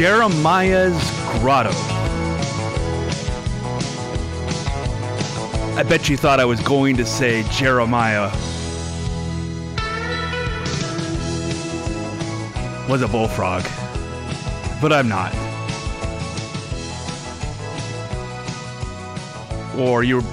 Jeremiah's 0.00 0.98
Grotto. 1.40 1.72
I 5.76 5.84
bet 5.86 6.08
you 6.08 6.16
thought 6.16 6.40
I 6.40 6.46
was 6.46 6.58
going 6.62 6.96
to 6.96 7.04
say 7.04 7.42
Jeremiah 7.50 8.30
was 12.88 13.02
a 13.02 13.08
bullfrog, 13.08 13.62
but 14.80 14.90
I'm 14.90 15.06
not. 15.06 15.34
Or 19.76 20.02
you're 20.02 20.24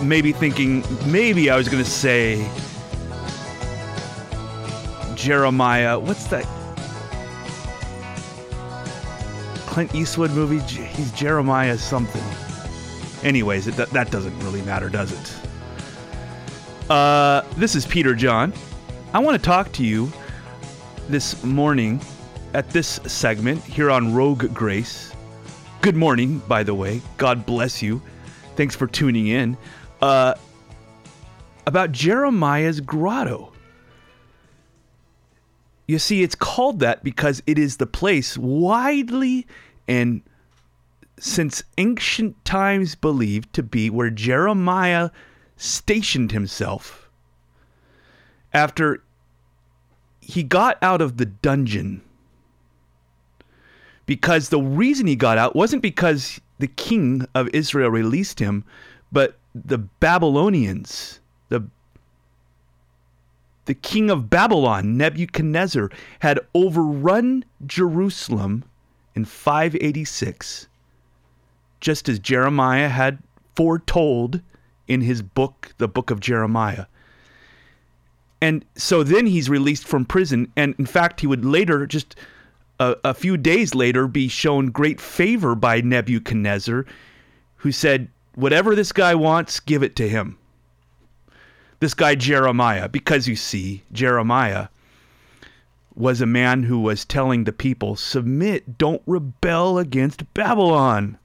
maybe 0.00 0.30
thinking, 0.30 0.84
maybe 1.04 1.50
I 1.50 1.56
was 1.56 1.68
going 1.68 1.82
to 1.82 1.90
say 1.90 2.48
Jeremiah. 5.16 5.98
What's 5.98 6.28
that? 6.28 6.46
Clint 9.76 9.94
Eastwood 9.94 10.30
movie? 10.30 10.58
He's 10.60 11.12
Jeremiah 11.12 11.76
something. 11.76 12.22
Anyways, 13.22 13.66
it, 13.66 13.76
that 13.76 14.10
doesn't 14.10 14.38
really 14.38 14.62
matter, 14.62 14.88
does 14.88 15.12
it? 15.12 16.90
Uh, 16.90 17.42
this 17.58 17.74
is 17.74 17.84
Peter 17.84 18.14
John. 18.14 18.54
I 19.12 19.18
want 19.18 19.36
to 19.36 19.42
talk 19.44 19.70
to 19.72 19.84
you 19.84 20.10
this 21.10 21.44
morning 21.44 22.00
at 22.54 22.70
this 22.70 23.00
segment 23.04 23.62
here 23.64 23.90
on 23.90 24.14
Rogue 24.14 24.50
Grace. 24.54 25.12
Good 25.82 25.94
morning, 25.94 26.38
by 26.48 26.62
the 26.62 26.74
way. 26.74 27.02
God 27.18 27.44
bless 27.44 27.82
you. 27.82 28.00
Thanks 28.54 28.74
for 28.74 28.86
tuning 28.86 29.26
in. 29.26 29.58
Uh, 30.00 30.36
about 31.66 31.92
Jeremiah's 31.92 32.80
Grotto. 32.80 33.52
You 35.86 35.98
see, 35.98 36.22
it's 36.22 36.34
called 36.34 36.80
that 36.80 37.04
because 37.04 37.42
it 37.46 37.58
is 37.58 37.76
the 37.76 37.86
place 37.86 38.36
widely 38.36 39.46
and 39.86 40.22
since 41.18 41.62
ancient 41.78 42.44
times 42.44 42.94
believed 42.94 43.52
to 43.54 43.62
be 43.62 43.88
where 43.88 44.10
Jeremiah 44.10 45.10
stationed 45.56 46.32
himself 46.32 47.08
after 48.52 49.02
he 50.20 50.42
got 50.42 50.76
out 50.82 51.00
of 51.00 51.16
the 51.16 51.26
dungeon. 51.26 52.02
Because 54.06 54.48
the 54.48 54.60
reason 54.60 55.06
he 55.06 55.16
got 55.16 55.38
out 55.38 55.56
wasn't 55.56 55.82
because 55.82 56.40
the 56.58 56.66
king 56.66 57.26
of 57.34 57.48
Israel 57.52 57.90
released 57.90 58.38
him, 58.38 58.64
but 59.10 59.38
the 59.54 59.78
Babylonians, 59.78 61.20
the 61.48 61.68
the 63.66 63.74
king 63.74 64.10
of 64.10 64.30
Babylon, 64.30 64.96
Nebuchadnezzar, 64.96 65.90
had 66.20 66.40
overrun 66.54 67.44
Jerusalem 67.66 68.64
in 69.14 69.24
586 69.24 70.68
just 71.80 72.08
as 72.08 72.18
Jeremiah 72.18 72.88
had 72.88 73.18
foretold 73.54 74.40
in 74.88 75.00
his 75.00 75.22
book, 75.22 75.74
the 75.78 75.88
book 75.88 76.10
of 76.10 76.20
Jeremiah. 76.20 76.86
And 78.40 78.64
so 78.74 79.02
then 79.02 79.26
he's 79.26 79.48
released 79.48 79.86
from 79.86 80.04
prison. 80.04 80.52
And 80.56 80.74
in 80.78 80.86
fact, 80.86 81.20
he 81.20 81.26
would 81.26 81.44
later, 81.44 81.86
just 81.86 82.16
a, 82.78 82.96
a 83.04 83.14
few 83.14 83.36
days 83.36 83.74
later, 83.74 84.06
be 84.06 84.28
shown 84.28 84.66
great 84.66 85.00
favor 85.00 85.54
by 85.54 85.80
Nebuchadnezzar, 85.80 86.86
who 87.56 87.72
said, 87.72 88.08
Whatever 88.34 88.74
this 88.74 88.92
guy 88.92 89.14
wants, 89.14 89.60
give 89.60 89.82
it 89.82 89.96
to 89.96 90.08
him. 90.08 90.38
This 91.78 91.94
guy, 91.94 92.14
Jeremiah, 92.14 92.88
because 92.88 93.28
you 93.28 93.36
see, 93.36 93.82
Jeremiah 93.92 94.68
was 95.94 96.20
a 96.20 96.26
man 96.26 96.62
who 96.62 96.80
was 96.80 97.04
telling 97.04 97.44
the 97.44 97.52
people, 97.52 97.96
Submit, 97.96 98.78
don't 98.78 99.02
rebel 99.06 99.78
against 99.78 100.32
Babylon. 100.34 101.18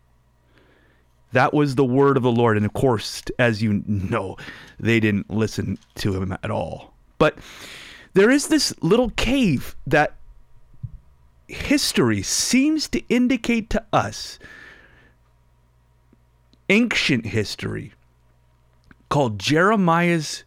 That 1.34 1.53
was 1.53 1.75
the 1.75 1.85
word 1.85 2.17
of 2.17 2.23
the 2.23 2.31
Lord. 2.31 2.57
And 2.57 2.66
of 2.66 2.73
course, 2.73 3.23
as 3.40 3.61
you 3.61 3.84
know, 3.85 4.38
they 4.79 5.00
didn't 5.00 5.29
listen 5.29 5.78
to 5.95 6.22
him 6.22 6.38
at 6.44 6.51
all. 6.51 6.94
But 7.17 7.38
there 8.13 8.29
is 8.29 8.47
this 8.47 8.73
little 8.81 9.11
cave 9.11 9.75
that 9.88 10.16
history 11.47 12.22
seems 12.22 12.88
to 12.90 13.01
indicate 13.07 13.69
to 13.69 13.84
us, 13.94 14.40
ancient 16.69 17.28
history, 17.28 17.94
called 19.11 19.38
Jeremiah's 19.38 20.44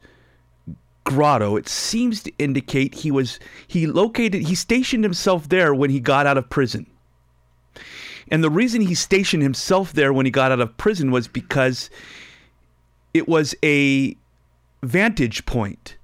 grotto 1.04 1.54
it 1.56 1.68
seems 1.68 2.22
to 2.22 2.32
indicate 2.38 2.94
he 2.94 3.10
was 3.10 3.38
he 3.68 3.86
located 3.86 4.42
he 4.42 4.54
stationed 4.54 5.04
himself 5.04 5.50
there 5.50 5.74
when 5.74 5.90
he 5.90 6.00
got 6.00 6.26
out 6.26 6.38
of 6.38 6.48
prison 6.48 6.86
and 8.30 8.42
the 8.42 8.50
reason 8.50 8.80
he 8.80 8.94
stationed 8.94 9.42
himself 9.42 9.92
there 9.92 10.12
when 10.12 10.24
he 10.24 10.32
got 10.32 10.50
out 10.50 10.60
of 10.60 10.76
prison 10.78 11.10
was 11.10 11.28
because 11.28 11.90
it 13.12 13.28
was 13.28 13.54
a 13.62 14.16
vantage 14.82 15.46
point 15.46 15.96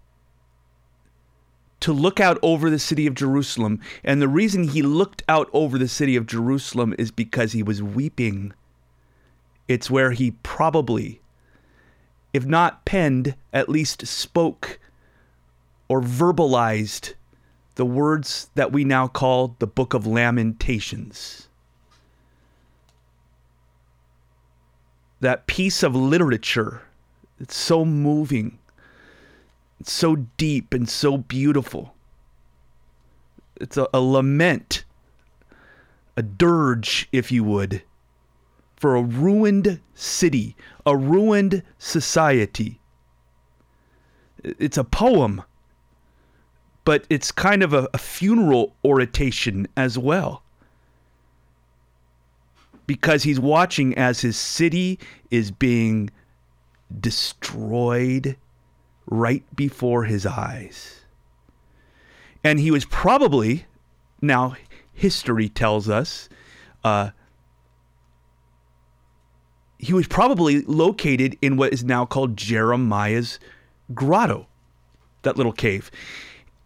to 1.80 1.92
look 1.92 2.20
out 2.20 2.38
over 2.42 2.68
the 2.68 2.78
city 2.78 3.06
of 3.06 3.14
Jerusalem. 3.14 3.80
And 4.04 4.20
the 4.20 4.28
reason 4.28 4.68
he 4.68 4.82
looked 4.82 5.22
out 5.28 5.48
over 5.52 5.78
the 5.78 5.88
city 5.88 6.14
of 6.14 6.26
Jerusalem 6.26 6.94
is 6.98 7.10
because 7.10 7.52
he 7.52 7.62
was 7.62 7.82
weeping. 7.82 8.52
It's 9.66 9.90
where 9.90 10.12
he 10.12 10.32
probably, 10.42 11.19
if 12.32 12.44
not 12.44 12.84
penned, 12.84 13.34
at 13.52 13.68
least 13.68 14.06
spoke 14.06 14.78
or 15.88 16.00
verbalized 16.00 17.14
the 17.74 17.84
words 17.84 18.50
that 18.54 18.72
we 18.72 18.84
now 18.84 19.08
call 19.08 19.56
the 19.58 19.66
Book 19.66 19.94
of 19.94 20.06
Lamentations. 20.06 21.48
that 25.20 25.46
piece 25.46 25.82
of 25.82 25.94
literature. 25.94 26.82
It's 27.38 27.56
so 27.56 27.84
moving. 27.84 28.58
It's 29.78 29.92
so 29.92 30.16
deep 30.36 30.74
and 30.74 30.88
so 30.88 31.18
beautiful. 31.18 31.94
It's 33.56 33.76
a, 33.76 33.88
a 33.94 34.00
lament, 34.00 34.84
a 36.16 36.22
dirge, 36.22 37.08
if 37.12 37.30
you 37.30 37.44
would, 37.44 37.82
for 38.80 38.96
a 38.96 39.02
ruined 39.02 39.78
city, 39.94 40.56
a 40.86 40.96
ruined 40.96 41.62
society. 41.76 42.80
It's 44.42 44.78
a 44.78 44.84
poem, 44.84 45.42
but 46.84 47.04
it's 47.10 47.30
kind 47.30 47.62
of 47.62 47.74
a, 47.74 47.88
a 47.92 47.98
funeral 47.98 48.74
oration 48.82 49.68
as 49.76 49.98
well 49.98 50.42
because 52.86 53.22
he's 53.22 53.38
watching 53.38 53.96
as 53.98 54.22
his 54.22 54.36
city 54.36 54.98
is 55.30 55.50
being 55.50 56.10
destroyed 57.00 58.36
right 59.06 59.44
before 59.54 60.04
his 60.04 60.24
eyes. 60.24 61.02
And 62.42 62.58
he 62.58 62.70
was 62.70 62.86
probably, 62.86 63.66
now 64.22 64.56
history 64.92 65.50
tells 65.50 65.88
us, 65.88 66.30
uh, 66.82 67.10
he 69.80 69.92
was 69.94 70.06
probably 70.06 70.62
located 70.62 71.38
in 71.40 71.56
what 71.56 71.72
is 71.72 71.82
now 71.82 72.04
called 72.04 72.36
Jeremiah's 72.36 73.40
grotto, 73.94 74.46
that 75.22 75.36
little 75.36 75.52
cave. 75.52 75.90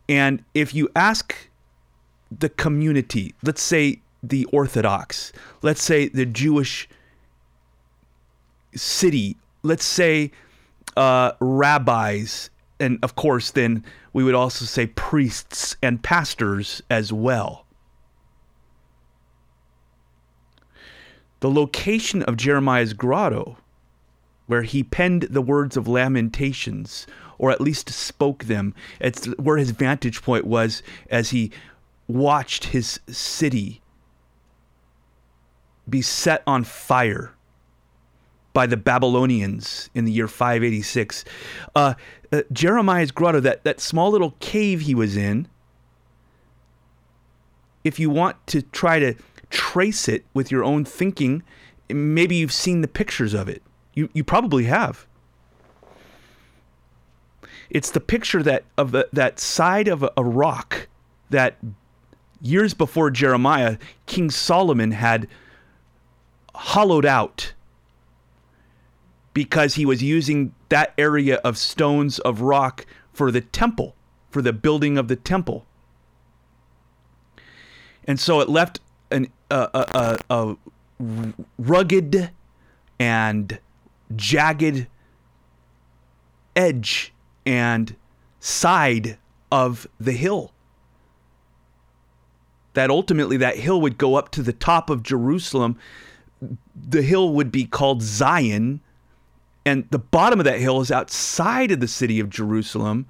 And 0.09 0.45
if 0.53 0.75
you 0.75 0.89
ask 0.97 1.49
the 2.37 2.49
community, 2.49 3.35
let's 3.43 3.63
say 3.63 4.01
the 4.23 4.45
Orthodox, 4.47 5.33
let's 5.63 5.83
say 5.83 6.09
the 6.09 6.27
Jewish 6.27 6.89
city, 8.75 9.37
let's 9.63 9.85
say 9.85 10.33
uh, 10.97 11.33
rabbis, 11.41 12.51
and 12.81 12.99
of 13.03 13.15
course, 13.15 13.53
then 13.53 13.85
we 14.13 14.25
would 14.25 14.35
also 14.35 14.65
say 14.65 14.89
priests 14.89 15.77
and 15.83 16.03
pastors 16.03 16.83
as 16.91 17.13
well. 17.13 17.64
The 21.45 21.51
location 21.51 22.23
of 22.23 22.39
Jeremiah's 22.39 22.95
grotto, 22.95 23.59
where 24.47 24.63
he 24.63 24.83
penned 24.83 25.25
the 25.25 25.43
words 25.43 25.77
of 25.77 25.87
lamentations, 25.87 27.07
or 27.37 27.51
at 27.51 27.61
least 27.61 27.91
spoke 27.91 28.45
them, 28.45 28.75
it's 28.99 29.27
where 29.37 29.59
his 29.59 29.73
vantage 29.73 30.23
point 30.23 30.47
was 30.47 30.83
as 31.11 31.33
he 31.33 31.51
watched 32.09 32.65
his 32.65 32.99
city 33.09 33.83
be 35.87 36.01
set 36.01 36.43
on 36.47 36.65
fire 36.65 37.35
by 38.55 38.65
the 38.65 38.79
Babylonians 38.79 39.91
in 39.95 40.07
the 40.07 40.13
year 40.13 40.29
586. 40.29 41.27
Uh, 41.77 41.93
uh, 42.33 42.41
Jeremiah's 42.53 43.11
grotto, 43.11 43.41
that, 43.41 43.65
that 43.65 43.81
small 43.81 44.11
little 44.11 44.35
cave 44.41 44.81
he 44.81 44.95
was 44.95 45.15
in, 45.15 45.47
if 47.85 48.01
you 48.01 48.09
want 48.09 48.47
to 48.47 48.63
try 48.63 48.99
to 48.99 49.15
trace 49.55 50.09
it 50.09 50.25
with 50.35 50.51
your 50.51 50.65
own 50.65 50.85
thinking, 50.85 51.43
maybe 51.89 52.35
you've 52.35 52.53
seen 52.53 52.81
the 52.81 52.89
pictures 52.89 53.33
of 53.33 53.49
it. 53.49 53.63
You, 53.95 54.11
you 54.13 54.25
probably 54.25 54.65
have. 54.65 55.07
It's 57.71 57.91
the 57.91 58.01
picture 58.01 58.43
that 58.43 58.65
of 58.77 58.91
the, 58.91 59.09
that 59.13 59.39
side 59.39 59.89
of 59.89 60.03
a, 60.03 60.13
a 60.17 60.25
rock 60.25 60.89
that 61.31 61.57
years 62.43 62.75
before 62.75 63.11
Jeremiah, 63.11 63.79
King 64.07 64.29
Solomon 64.29 64.91
had 64.91 65.29
hollowed 66.55 67.07
out 67.07 67.55
because 69.35 69.75
he 69.75 69.87
was 69.87 70.03
using 70.03 70.53
that 70.69 70.95
area 70.99 71.37
of 71.37 71.57
stones 71.57 72.19
of 72.21 72.41
rock 72.41 72.87
for 73.13 73.31
the 73.31 73.41
temple, 73.41 73.95
for 74.31 74.43
the 74.43 74.53
building 74.53 74.99
of 74.99 75.09
the 75.09 75.17
temple. 75.17 75.65
And 78.07 78.21
so 78.21 78.41
it 78.41 78.49
left 78.49 78.81
an, 79.15 79.29
a, 79.51 80.19
a, 80.29 80.35
a 80.35 80.57
rugged 81.59 82.31
and 82.99 83.59
jagged 84.15 84.87
edge 86.57 87.13
and 87.47 87.97
side 88.41 89.19
of 89.51 89.87
the 89.99 90.13
hill. 90.13 90.53
That 92.75 92.91
ultimately 92.91 93.37
that 93.37 93.57
hill 93.57 93.81
would 93.81 93.99
go 93.99 94.17
up 94.17 94.31
to 94.33 94.43
the 94.43 94.53
top 94.53 94.91
of 94.91 95.03
Jerusalem. 95.03 95.79
The 96.75 97.03
hill 97.03 97.33
would 97.33 97.53
be 97.53 97.65
called 97.65 98.03
Zion, 98.03 98.81
and 99.65 99.89
the 99.91 99.99
bottom 99.99 100.41
of 100.41 100.45
that 100.45 100.59
hill 100.59 100.81
is 100.81 100.91
outside 100.91 101.71
of 101.71 101.81
the 101.81 101.89
city 101.89 102.19
of 102.19 102.29
Jerusalem, 102.31 103.07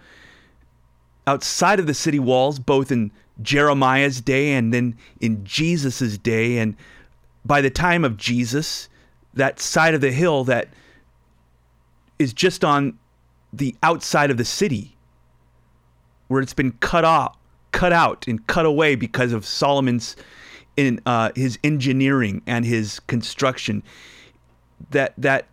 outside 1.27 1.81
of 1.81 1.87
the 1.87 1.95
city 1.95 2.19
walls, 2.19 2.59
both 2.59 2.93
in 2.93 3.11
Jeremiah's 3.43 4.21
day 4.21 4.53
and 4.53 4.73
then 4.73 4.97
in 5.21 5.45
Jesus's 5.45 6.19
day. 6.19 6.59
And 6.59 6.77
by 7.45 7.61
the 7.61 7.71
time 7.71 8.05
of 8.05 8.17
Jesus, 8.17 8.89
that 9.35 9.61
side 9.61 9.95
of 9.95 10.01
the 10.01 10.13
hill 10.13 10.45
that 10.45 10.69
is 12.19 12.33
just 12.33 12.65
on 12.65 12.99
the 13.53 13.75
outside 13.83 14.31
of 14.31 14.37
the 14.37 14.45
city, 14.45 14.97
where 16.29 16.41
it's 16.41 16.55
been 16.55 16.73
cut 16.73 17.05
off, 17.05 17.37
cut 17.73 17.93
out, 17.93 18.27
and 18.29 18.47
cut 18.47 18.67
away 18.67 18.95
because 18.95 19.33
of 19.33 19.45
Solomon's 19.45 20.17
in 20.77 21.01
uh, 21.07 21.31
his 21.35 21.59
engineering 21.63 22.43
and 22.47 22.65
his 22.65 23.01
construction. 23.01 23.83
That 24.91 25.15
that 25.17 25.47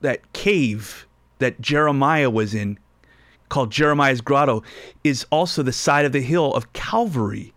that 0.00 0.32
cave 0.32 1.06
that 1.38 1.60
Jeremiah 1.60 2.30
was 2.30 2.54
in, 2.54 2.78
called 3.54 3.70
Jeremiah's 3.70 4.20
Grotto, 4.20 4.64
is 5.04 5.24
also 5.30 5.62
the 5.62 5.70
side 5.70 6.04
of 6.04 6.10
the 6.10 6.20
hill 6.20 6.52
of 6.54 6.72
Calvary. 6.72 7.54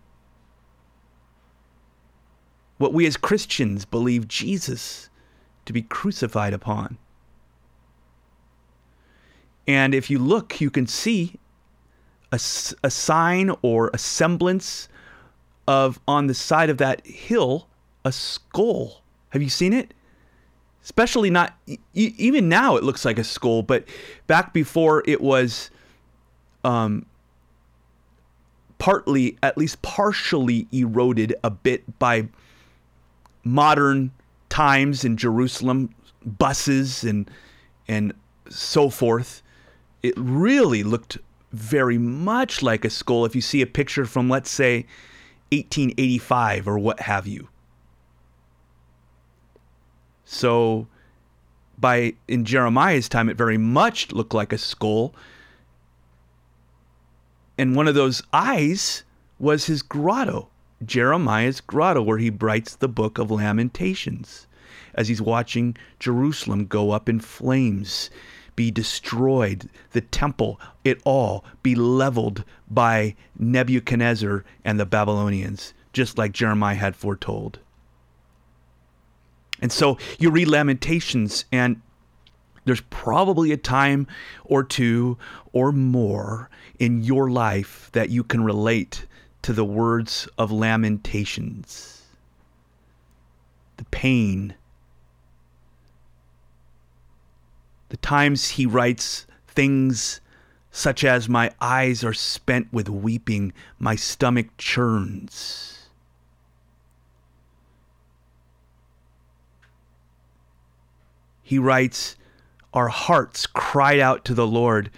What 2.76 2.92
we 2.92 3.04
as 3.04 3.16
Christians 3.16 3.84
believe 3.84 4.28
Jesus 4.28 5.10
to 5.64 5.72
be 5.72 5.82
crucified 5.82 6.54
upon. 6.54 6.98
And 9.66 9.92
if 9.92 10.08
you 10.08 10.20
look, 10.20 10.60
you 10.60 10.70
can 10.70 10.86
see 10.86 11.34
a, 12.30 12.36
a 12.36 12.90
sign 12.90 13.50
or 13.60 13.90
a 13.92 13.98
semblance 13.98 14.88
of 15.66 15.98
on 16.06 16.28
the 16.28 16.34
side 16.34 16.70
of 16.70 16.78
that 16.78 17.04
hill 17.04 17.66
a 18.04 18.12
skull. 18.12 19.02
Have 19.30 19.42
you 19.42 19.50
seen 19.50 19.72
it? 19.72 19.94
Especially 20.84 21.28
not 21.28 21.58
even 21.92 22.48
now 22.48 22.76
it 22.76 22.84
looks 22.84 23.04
like 23.04 23.18
a 23.18 23.24
skull, 23.24 23.62
but 23.64 23.84
back 24.28 24.54
before 24.54 25.02
it 25.04 25.20
was 25.20 25.70
um, 26.64 27.06
partly, 28.78 29.36
at 29.42 29.56
least 29.58 29.82
partially 29.82 30.66
eroded 30.72 31.34
a 31.42 31.50
bit 31.50 31.98
by 31.98 32.28
modern 33.44 34.12
times 34.48 35.04
in 35.04 35.16
Jerusalem, 35.16 35.94
buses 36.24 37.04
and 37.04 37.30
and 37.86 38.12
so 38.48 38.90
forth. 38.90 39.42
It 40.02 40.14
really 40.16 40.82
looked 40.82 41.18
very 41.52 41.98
much 41.98 42.62
like 42.62 42.84
a 42.84 42.90
skull 42.90 43.24
if 43.24 43.34
you 43.34 43.40
see 43.40 43.62
a 43.62 43.66
picture 43.66 44.04
from 44.04 44.28
let's 44.28 44.50
say 44.50 44.86
1885 45.50 46.68
or 46.68 46.78
what 46.78 47.00
have 47.00 47.26
you. 47.26 47.48
So 50.24 50.86
by 51.78 52.14
in 52.26 52.44
Jeremiah's 52.44 53.08
time 53.08 53.28
it 53.28 53.36
very 53.36 53.58
much 53.58 54.12
looked 54.12 54.34
like 54.34 54.52
a 54.52 54.58
skull. 54.58 55.14
And 57.58 57.74
one 57.74 57.88
of 57.88 57.94
those 57.94 58.22
eyes 58.32 59.02
was 59.38 59.66
his 59.66 59.82
grotto, 59.82 60.48
Jeremiah's 60.84 61.60
grotto 61.60 62.00
where 62.00 62.18
he 62.18 62.30
writes 62.30 62.76
the 62.76 62.88
book 62.88 63.18
of 63.18 63.30
Lamentations 63.30 64.46
as 64.94 65.08
he's 65.08 65.20
watching 65.20 65.76
Jerusalem 65.98 66.66
go 66.66 66.92
up 66.92 67.08
in 67.08 67.20
flames 67.20 68.10
be 68.58 68.72
destroyed, 68.72 69.70
the 69.92 70.00
temple, 70.00 70.60
it 70.82 71.00
all 71.04 71.44
be 71.62 71.76
leveled 71.76 72.42
by 72.68 73.14
Nebuchadnezzar 73.38 74.44
and 74.64 74.80
the 74.80 74.84
Babylonians, 74.84 75.74
just 75.92 76.18
like 76.18 76.32
Jeremiah 76.32 76.74
had 76.74 76.96
foretold. 76.96 77.60
And 79.62 79.70
so 79.70 79.96
you 80.18 80.32
read 80.32 80.48
Lamentations, 80.48 81.44
and 81.52 81.80
there's 82.68 82.80
probably 82.82 83.52
a 83.52 83.56
time 83.56 84.06
or 84.44 84.62
two 84.62 85.16
or 85.52 85.72
more 85.72 86.50
in 86.78 87.02
your 87.02 87.30
life 87.30 87.90
that 87.92 88.10
you 88.10 88.22
can 88.22 88.44
relate 88.44 89.06
to 89.42 89.52
the 89.52 89.64
words 89.64 90.28
of 90.36 90.52
Lamentations. 90.52 92.02
The 93.76 93.84
pain, 93.84 94.54
the 97.88 97.96
times 97.96 98.50
he 98.50 98.66
writes 98.66 99.26
things 99.46 100.20
such 100.70 101.04
as, 101.04 101.28
My 101.28 101.50
eyes 101.60 102.04
are 102.04 102.12
spent 102.12 102.72
with 102.72 102.88
weeping, 102.88 103.52
my 103.78 103.96
stomach 103.96 104.48
churns. 104.58 105.88
He 111.42 111.58
writes, 111.58 112.16
Our 112.78 112.86
hearts 112.86 113.44
cried 113.44 113.98
out 113.98 114.24
to 114.26 114.34
the 114.34 114.46
Lord, 114.46 114.92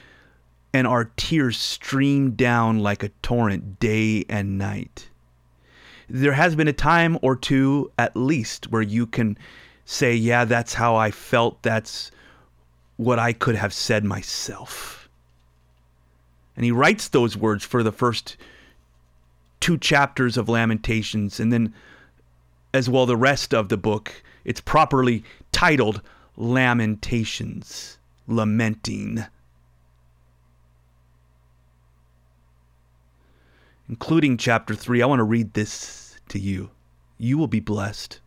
and 0.75 0.87
our 0.87 1.07
tears 1.17 1.57
streamed 1.57 2.37
down 2.37 2.81
like 2.81 3.03
a 3.03 3.09
torrent 3.23 3.81
day 3.81 4.27
and 4.29 4.59
night. 4.59 5.09
There 6.07 6.35
has 6.35 6.55
been 6.55 6.69
a 6.69 6.75
time 6.75 7.19
or 7.23 7.37
two, 7.37 7.91
at 7.97 8.15
least, 8.15 8.71
where 8.71 8.83
you 8.83 9.07
can 9.07 9.39
say, 9.87 10.15
Yeah, 10.15 10.45
that's 10.45 10.75
how 10.75 10.95
I 10.95 11.11
felt. 11.11 11.63
That's 11.63 12.11
what 12.99 13.19
I 13.19 13.33
could 13.33 13.57
have 13.57 13.73
said 13.73 14.05
myself. 14.05 15.09
And 16.57 16.67
he 16.67 16.73
writes 16.73 17.09
those 17.09 17.35
words 17.35 17.65
for 17.65 17.83
the 17.83 17.93
first 17.93 18.37
two 19.59 19.79
chapters 19.79 20.37
of 20.37 20.51
Lamentations, 20.51 21.41
and 21.41 21.51
then 21.51 21.73
as 22.75 22.91
well 22.91 23.07
the 23.07 23.17
rest 23.17 23.55
of 23.55 23.71
the 23.71 23.79
book. 23.79 24.23
It's 24.45 24.61
properly 24.61 25.25
titled 25.51 26.03
Lamentations, 26.41 27.99
lamenting. 28.27 29.27
Including 33.91 34.39
chapter 34.39 34.75
3, 34.75 35.03
I 35.03 35.07
want 35.07 35.19
to 35.19 35.25
read 35.25 35.53
this 35.53 36.19
to 36.31 36.39
you. 36.39 36.71
You 37.19 37.37
will 37.37 37.47
be 37.47 37.61
blessed. 37.61 38.21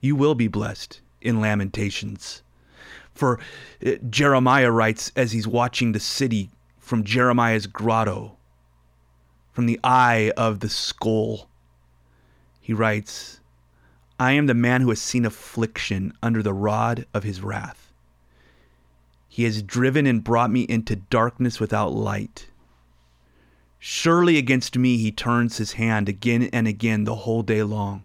You 0.00 0.16
will 0.16 0.34
be 0.34 0.48
blessed 0.48 1.02
in 1.20 1.40
Lamentations. 1.40 2.42
For 3.14 3.38
uh, 3.86 3.92
Jeremiah 4.10 4.72
writes 4.72 5.12
as 5.14 5.30
he's 5.30 5.46
watching 5.46 5.92
the 5.92 6.00
city 6.00 6.50
from 6.80 7.04
Jeremiah's 7.04 7.68
grotto, 7.68 8.36
from 9.52 9.66
the 9.66 9.78
eye 9.84 10.32
of 10.36 10.58
the 10.58 10.68
skull, 10.68 11.48
he 12.60 12.72
writes, 12.72 13.38
I 14.18 14.32
am 14.32 14.46
the 14.46 14.54
man 14.54 14.80
who 14.80 14.88
has 14.88 15.00
seen 15.00 15.26
affliction 15.26 16.12
under 16.22 16.42
the 16.42 16.54
rod 16.54 17.06
of 17.12 17.22
his 17.22 17.42
wrath. 17.42 17.92
He 19.28 19.44
has 19.44 19.62
driven 19.62 20.06
and 20.06 20.24
brought 20.24 20.50
me 20.50 20.62
into 20.62 20.96
darkness 20.96 21.60
without 21.60 21.92
light. 21.92 22.48
Surely 23.78 24.38
against 24.38 24.78
me 24.78 24.96
he 24.96 25.12
turns 25.12 25.58
his 25.58 25.74
hand 25.74 26.08
again 26.08 26.44
and 26.52 26.66
again 26.66 27.04
the 27.04 27.16
whole 27.16 27.42
day 27.42 27.62
long. 27.62 28.04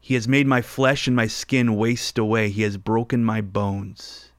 He 0.00 0.14
has 0.14 0.26
made 0.26 0.48
my 0.48 0.62
flesh 0.62 1.06
and 1.06 1.14
my 1.14 1.28
skin 1.28 1.76
waste 1.76 2.18
away. 2.18 2.50
He 2.50 2.62
has 2.62 2.76
broken 2.76 3.24
my 3.24 3.40
bones. 3.40 4.30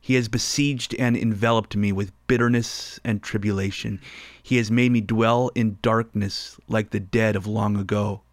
He 0.00 0.14
has 0.14 0.28
besieged 0.28 0.94
and 0.96 1.16
enveloped 1.16 1.76
me 1.76 1.92
with 1.92 2.12
bitterness 2.26 2.98
and 3.04 3.22
tribulation. 3.22 4.00
He 4.42 4.56
has 4.56 4.70
made 4.70 4.90
me 4.92 5.00
dwell 5.00 5.50
in 5.54 5.78
darkness 5.80 6.58
like 6.68 6.90
the 6.90 7.00
dead 7.00 7.36
of 7.36 7.46
long 7.46 7.76
ago. 7.76 8.23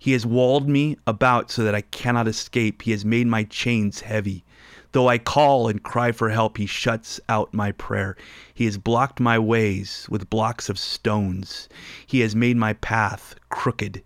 He 0.00 0.12
has 0.12 0.24
walled 0.24 0.66
me 0.66 0.96
about 1.06 1.50
so 1.50 1.62
that 1.62 1.74
I 1.74 1.82
cannot 1.82 2.26
escape. 2.26 2.80
He 2.80 2.90
has 2.92 3.04
made 3.04 3.26
my 3.26 3.44
chains 3.44 4.00
heavy. 4.00 4.44
Though 4.92 5.08
I 5.08 5.18
call 5.18 5.68
and 5.68 5.82
cry 5.82 6.10
for 6.10 6.30
help, 6.30 6.56
he 6.56 6.64
shuts 6.64 7.20
out 7.28 7.52
my 7.52 7.72
prayer. 7.72 8.16
He 8.54 8.64
has 8.64 8.78
blocked 8.78 9.20
my 9.20 9.38
ways 9.38 10.06
with 10.08 10.30
blocks 10.30 10.70
of 10.70 10.78
stones. 10.78 11.68
He 12.06 12.20
has 12.20 12.34
made 12.34 12.56
my 12.56 12.72
path 12.72 13.34
crooked. 13.50 14.02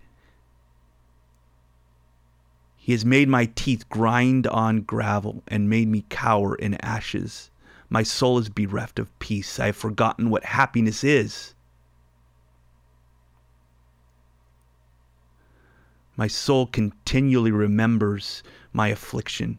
He 2.76 2.90
has 2.90 3.04
made 3.04 3.28
my 3.28 3.46
teeth 3.54 3.88
grind 3.88 4.48
on 4.48 4.80
gravel 4.80 5.44
and 5.46 5.70
made 5.70 5.86
me 5.86 6.06
cower 6.08 6.56
in 6.56 6.74
ashes. 6.84 7.50
My 7.88 8.02
soul 8.02 8.38
is 8.38 8.48
bereft 8.48 8.98
of 8.98 9.16
peace. 9.20 9.60
I 9.60 9.66
have 9.66 9.76
forgotten 9.76 10.28
what 10.28 10.44
happiness 10.44 11.04
is. 11.04 11.53
My 16.16 16.26
soul 16.28 16.66
continually 16.66 17.50
remembers 17.50 18.42
my 18.72 18.88
affliction. 18.88 19.58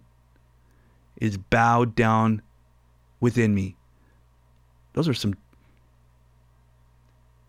Is 1.17 1.37
bowed 1.37 1.95
down 1.95 2.41
within 3.19 3.55
me. 3.55 3.77
Those 4.93 5.07
are 5.07 5.13
some 5.13 5.35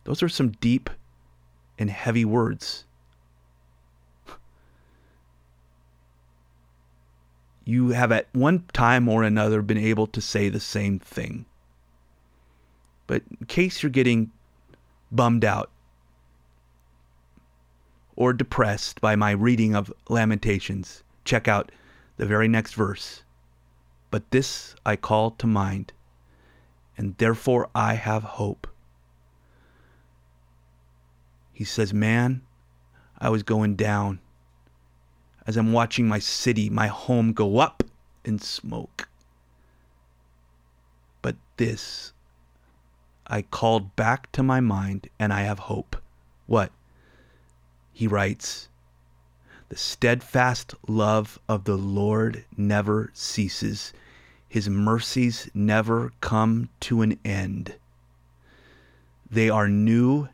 those 0.04 0.22
are 0.22 0.28
some 0.28 0.50
deep 0.50 0.88
and 1.78 1.90
heavy 1.90 2.24
words. 2.24 2.84
You 7.64 7.88
have 7.88 8.12
at 8.12 8.28
one 8.32 8.64
time 8.72 9.08
or 9.08 9.24
another 9.24 9.62
been 9.62 9.78
able 9.78 10.06
to 10.06 10.20
say 10.20 10.48
the 10.48 10.60
same 10.60 11.00
thing. 11.00 11.44
But 13.08 13.22
in 13.40 13.46
case 13.46 13.82
you're 13.82 13.90
getting 13.90 14.30
bummed 15.10 15.44
out 15.44 15.70
or 18.16 18.32
depressed 18.32 19.00
by 19.00 19.14
my 19.14 19.30
reading 19.30 19.74
of 19.74 19.92
Lamentations, 20.08 21.04
check 21.24 21.46
out 21.46 21.70
the 22.16 22.26
very 22.26 22.48
next 22.48 22.74
verse. 22.74 23.22
But 24.10 24.30
this 24.30 24.74
I 24.84 24.96
call 24.96 25.32
to 25.32 25.46
mind, 25.46 25.92
and 26.96 27.16
therefore 27.18 27.68
I 27.74 27.94
have 27.94 28.22
hope. 28.22 28.66
He 31.52 31.64
says, 31.64 31.92
Man, 31.92 32.42
I 33.18 33.28
was 33.28 33.42
going 33.42 33.76
down 33.76 34.20
as 35.46 35.56
I'm 35.56 35.72
watching 35.72 36.08
my 36.08 36.18
city, 36.18 36.68
my 36.68 36.88
home 36.88 37.32
go 37.32 37.58
up 37.58 37.84
in 38.24 38.40
smoke. 38.40 39.08
But 41.22 41.36
this 41.56 42.12
I 43.28 43.42
called 43.42 43.94
back 43.96 44.30
to 44.32 44.42
my 44.42 44.60
mind, 44.60 45.08
and 45.18 45.32
I 45.32 45.42
have 45.42 45.60
hope. 45.60 45.96
What? 46.46 46.72
He 47.96 48.06
writes, 48.06 48.68
The 49.70 49.76
steadfast 49.78 50.74
love 50.86 51.38
of 51.48 51.64
the 51.64 51.78
Lord 51.78 52.44
never 52.54 53.10
ceases, 53.14 53.94
His 54.50 54.68
mercies 54.68 55.48
never 55.54 56.12
come 56.20 56.68
to 56.80 57.00
an 57.00 57.18
end. 57.24 57.76
They 59.30 59.48
are 59.48 59.66
new 59.66 60.28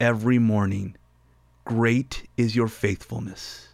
every 0.00 0.38
morning. 0.38 0.96
Great 1.66 2.26
is 2.38 2.56
your 2.56 2.68
faithfulness. 2.68 3.68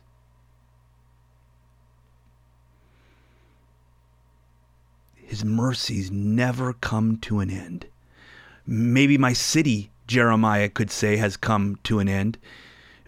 His 5.15 5.45
mercies 5.45 6.11
never 6.11 6.73
come 6.73 7.19
to 7.19 7.39
an 7.39 7.51
end. 7.51 7.87
Maybe 8.67 9.17
my 9.17 9.33
city, 9.33 9.93
Jeremiah 10.09 10.69
could 10.69 10.91
say, 10.91 11.19
has 11.19 11.37
come 11.37 11.79
to 11.85 12.01
an 12.01 12.09
end. 12.09 12.37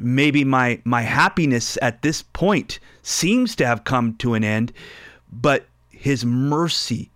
Maybe 0.00 0.44
my, 0.44 0.80
my 0.84 1.02
happiness 1.02 1.76
at 1.82 2.02
this 2.02 2.22
point 2.22 2.80
seems 3.02 3.54
to 3.56 3.66
have 3.66 3.84
come 3.84 4.14
to 4.16 4.34
an 4.34 4.42
end, 4.42 4.72
but 5.30 5.66
his 5.90 6.24
mercy 6.24 7.10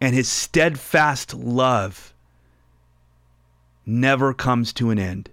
and 0.00 0.14
his 0.14 0.28
steadfast 0.28 1.34
love 1.34 2.12
never 3.86 4.34
comes 4.34 4.72
to 4.74 4.90
an 4.90 4.98
end. 4.98 5.30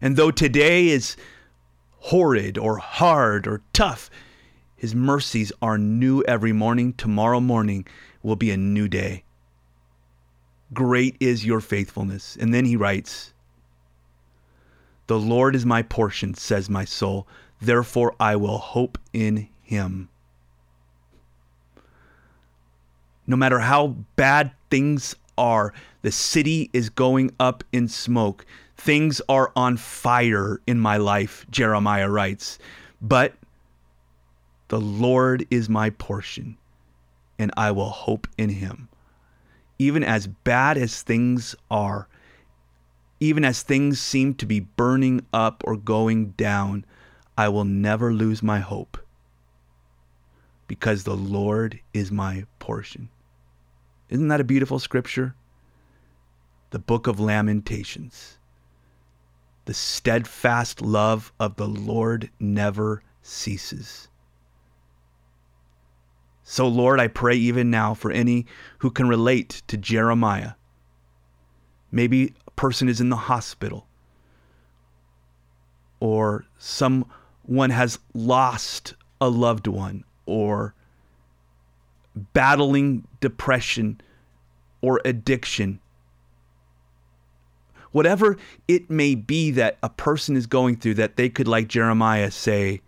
And 0.00 0.16
though 0.16 0.30
today 0.30 0.88
is 0.88 1.16
horrid 1.98 2.58
or 2.58 2.78
hard 2.78 3.46
or 3.46 3.62
tough, 3.72 4.10
his 4.74 4.94
mercies 4.94 5.52
are 5.62 5.78
new 5.78 6.22
every 6.22 6.52
morning. 6.52 6.94
Tomorrow 6.94 7.40
morning 7.40 7.86
will 8.22 8.34
be 8.34 8.50
a 8.50 8.56
new 8.56 8.88
day. 8.88 9.22
Great 10.72 11.16
is 11.20 11.46
your 11.46 11.60
faithfulness. 11.60 12.36
And 12.40 12.52
then 12.52 12.64
he 12.64 12.74
writes, 12.76 13.31
The 15.12 15.20
Lord 15.20 15.54
is 15.54 15.66
my 15.66 15.82
portion, 15.82 16.32
says 16.32 16.70
my 16.70 16.86
soul. 16.86 17.28
Therefore 17.60 18.16
I 18.18 18.34
will 18.36 18.56
hope 18.56 18.96
in 19.12 19.50
him. 19.60 20.08
No 23.26 23.36
matter 23.36 23.58
how 23.58 23.88
bad 24.16 24.52
things 24.70 25.14
are. 25.36 25.74
The 26.00 26.12
city 26.12 26.70
is 26.72 26.88
going 26.88 27.30
up 27.38 27.62
in 27.72 27.88
smoke. 27.88 28.46
Things 28.78 29.20
are 29.28 29.52
on 29.54 29.76
fire 29.76 30.62
in 30.66 30.80
my 30.80 30.96
life, 30.96 31.44
Jeremiah 31.50 32.08
writes. 32.08 32.58
But 33.02 33.34
the 34.68 34.80
Lord 34.80 35.46
is 35.50 35.68
my 35.68 35.90
portion, 35.90 36.56
and 37.38 37.52
I 37.54 37.70
will 37.72 37.90
hope 37.90 38.26
in 38.38 38.48
him. 38.48 38.88
Even 39.78 40.02
as 40.04 40.26
bad 40.26 40.78
as 40.78 41.02
things 41.02 41.54
are, 41.70 42.08
even 43.22 43.44
as 43.44 43.62
things 43.62 44.00
seem 44.00 44.34
to 44.34 44.44
be 44.44 44.58
burning 44.58 45.24
up 45.32 45.62
or 45.64 45.76
going 45.76 46.30
down, 46.30 46.84
I 47.38 47.48
will 47.50 47.64
never 47.64 48.12
lose 48.12 48.42
my 48.42 48.58
hope 48.58 48.98
because 50.66 51.04
the 51.04 51.14
Lord 51.14 51.78
is 51.94 52.10
my 52.10 52.46
portion. 52.58 53.10
Isn't 54.08 54.26
that 54.26 54.40
a 54.40 54.44
beautiful 54.44 54.80
scripture? 54.80 55.36
The 56.70 56.80
book 56.80 57.06
of 57.06 57.20
Lamentations. 57.20 58.38
The 59.66 59.74
steadfast 59.74 60.82
love 60.82 61.32
of 61.38 61.54
the 61.54 61.68
Lord 61.68 62.28
never 62.40 63.04
ceases. 63.22 64.08
So, 66.42 66.66
Lord, 66.66 66.98
I 66.98 67.06
pray 67.06 67.36
even 67.36 67.70
now 67.70 67.94
for 67.94 68.10
any 68.10 68.46
who 68.78 68.90
can 68.90 69.08
relate 69.08 69.62
to 69.68 69.76
Jeremiah. 69.76 70.54
Maybe 71.92 72.34
person 72.56 72.88
is 72.88 73.00
in 73.00 73.08
the 73.08 73.16
hospital, 73.16 73.86
or 76.00 76.44
someone 76.58 77.70
has 77.70 77.98
lost 78.14 78.94
a 79.20 79.28
loved 79.28 79.66
one, 79.66 80.04
or 80.26 80.74
battling 82.14 83.06
depression 83.20 84.00
or 84.80 85.00
addiction. 85.04 85.80
Whatever 87.92 88.36
it 88.68 88.90
may 88.90 89.14
be 89.14 89.50
that 89.52 89.78
a 89.82 89.88
person 89.88 90.36
is 90.36 90.46
going 90.46 90.76
through, 90.76 90.94
that 90.94 91.16
they 91.16 91.28
could, 91.28 91.46
like 91.46 91.68
Jeremiah, 91.68 92.30
say, 92.30 92.80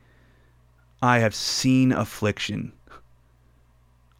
I 1.02 1.18
have 1.18 1.34
seen 1.34 1.92
affliction. 1.92 2.72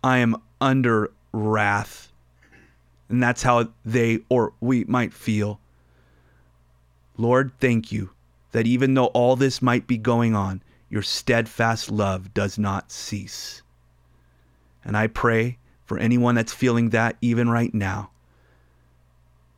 I 0.03 0.19
am 0.19 0.37
under 0.61 1.11
wrath. 1.33 2.13
And 3.08 3.23
that's 3.23 3.42
how 3.42 3.68
they 3.84 4.20
or 4.28 4.54
we 4.61 4.84
might 4.84 5.12
feel. 5.12 5.61
Lord, 7.16 7.52
thank 7.61 7.92
you 7.92 8.11
that 8.52 8.66
even 8.66 8.94
though 8.94 9.06
all 9.06 9.37
this 9.37 9.61
might 9.61 9.87
be 9.87 9.99
going 9.99 10.34
on, 10.34 10.62
your 10.88 11.02
steadfast 11.02 11.90
love 11.90 12.32
does 12.34 12.58
not 12.58 12.90
cease. 12.90 13.62
And 14.84 14.96
I 14.96 15.06
pray 15.06 15.58
for 15.84 15.99
anyone 15.99 16.34
that's 16.34 16.52
feeling 16.52 16.90
that 16.90 17.16
even 17.20 17.49
right 17.49 17.75
now, 17.75 18.11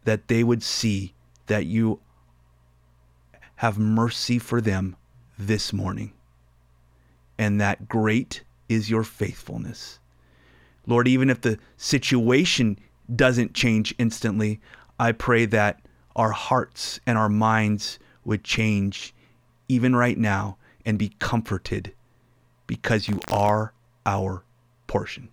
that 0.04 0.28
they 0.28 0.42
would 0.42 0.62
see 0.62 1.14
that 1.46 1.66
you 1.66 2.00
have 3.56 3.78
mercy 3.78 4.38
for 4.38 4.60
them 4.60 4.96
this 5.38 5.72
morning, 5.72 6.12
and 7.38 7.60
that 7.60 7.88
great 7.88 8.42
is 8.68 8.90
your 8.90 9.02
faithfulness. 9.02 9.98
Lord, 10.86 11.08
even 11.08 11.30
if 11.30 11.40
the 11.40 11.58
situation 11.76 12.78
doesn't 13.14 13.54
change 13.54 13.94
instantly, 13.98 14.60
I 14.98 15.12
pray 15.12 15.46
that 15.46 15.80
our 16.14 16.32
hearts 16.32 16.98
and 17.06 17.18
our 17.18 17.28
minds 17.28 17.98
would 18.24 18.42
change 18.42 19.14
even 19.68 19.94
right 19.94 20.18
now 20.18 20.56
and 20.84 20.98
be 20.98 21.10
comforted 21.18 21.92
because 22.66 23.08
you 23.08 23.20
are 23.30 23.72
our 24.04 24.42
portion. 24.86 25.28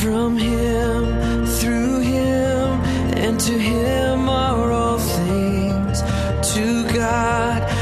From 0.00 0.36
him, 0.36 1.25
to 3.38 3.58
him 3.58 4.28
are 4.28 4.72
all 4.72 4.98
things. 4.98 6.02
To 6.54 6.84
God 6.92 7.75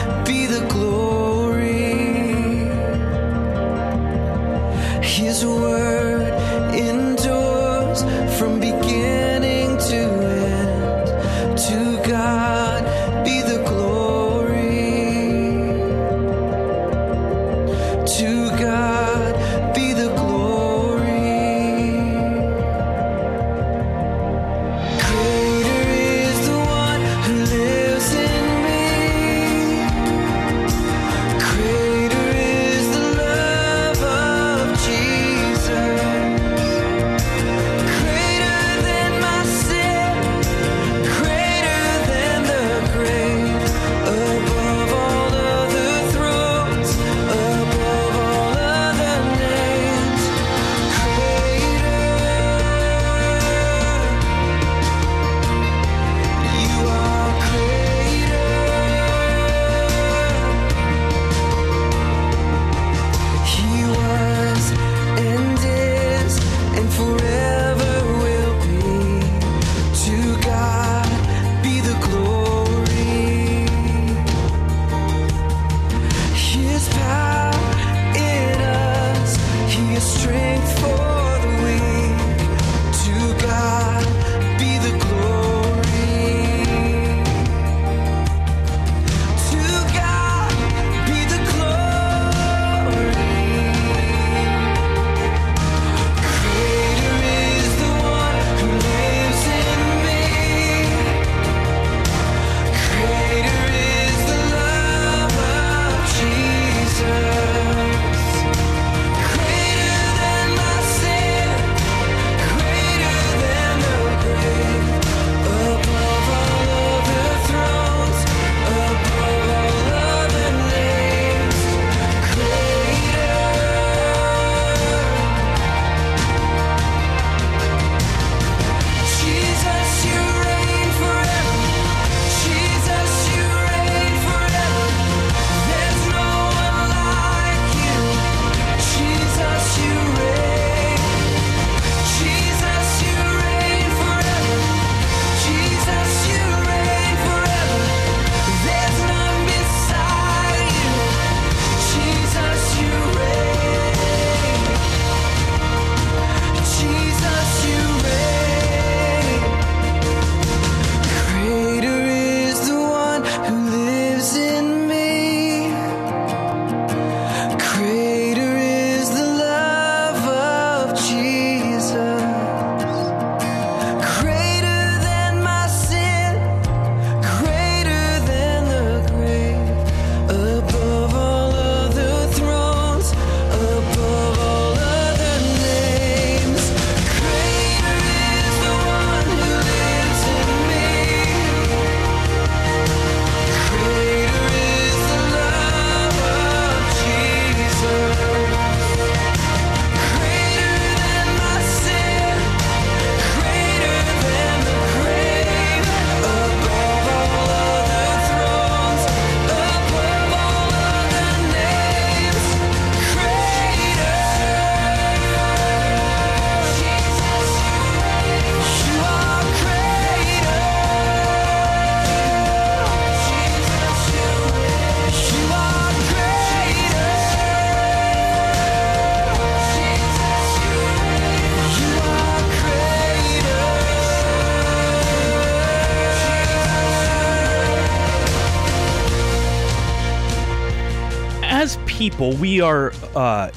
people, 242.14 242.32
we 242.36 242.60
are, 242.60 242.92
uh, 243.16 243.50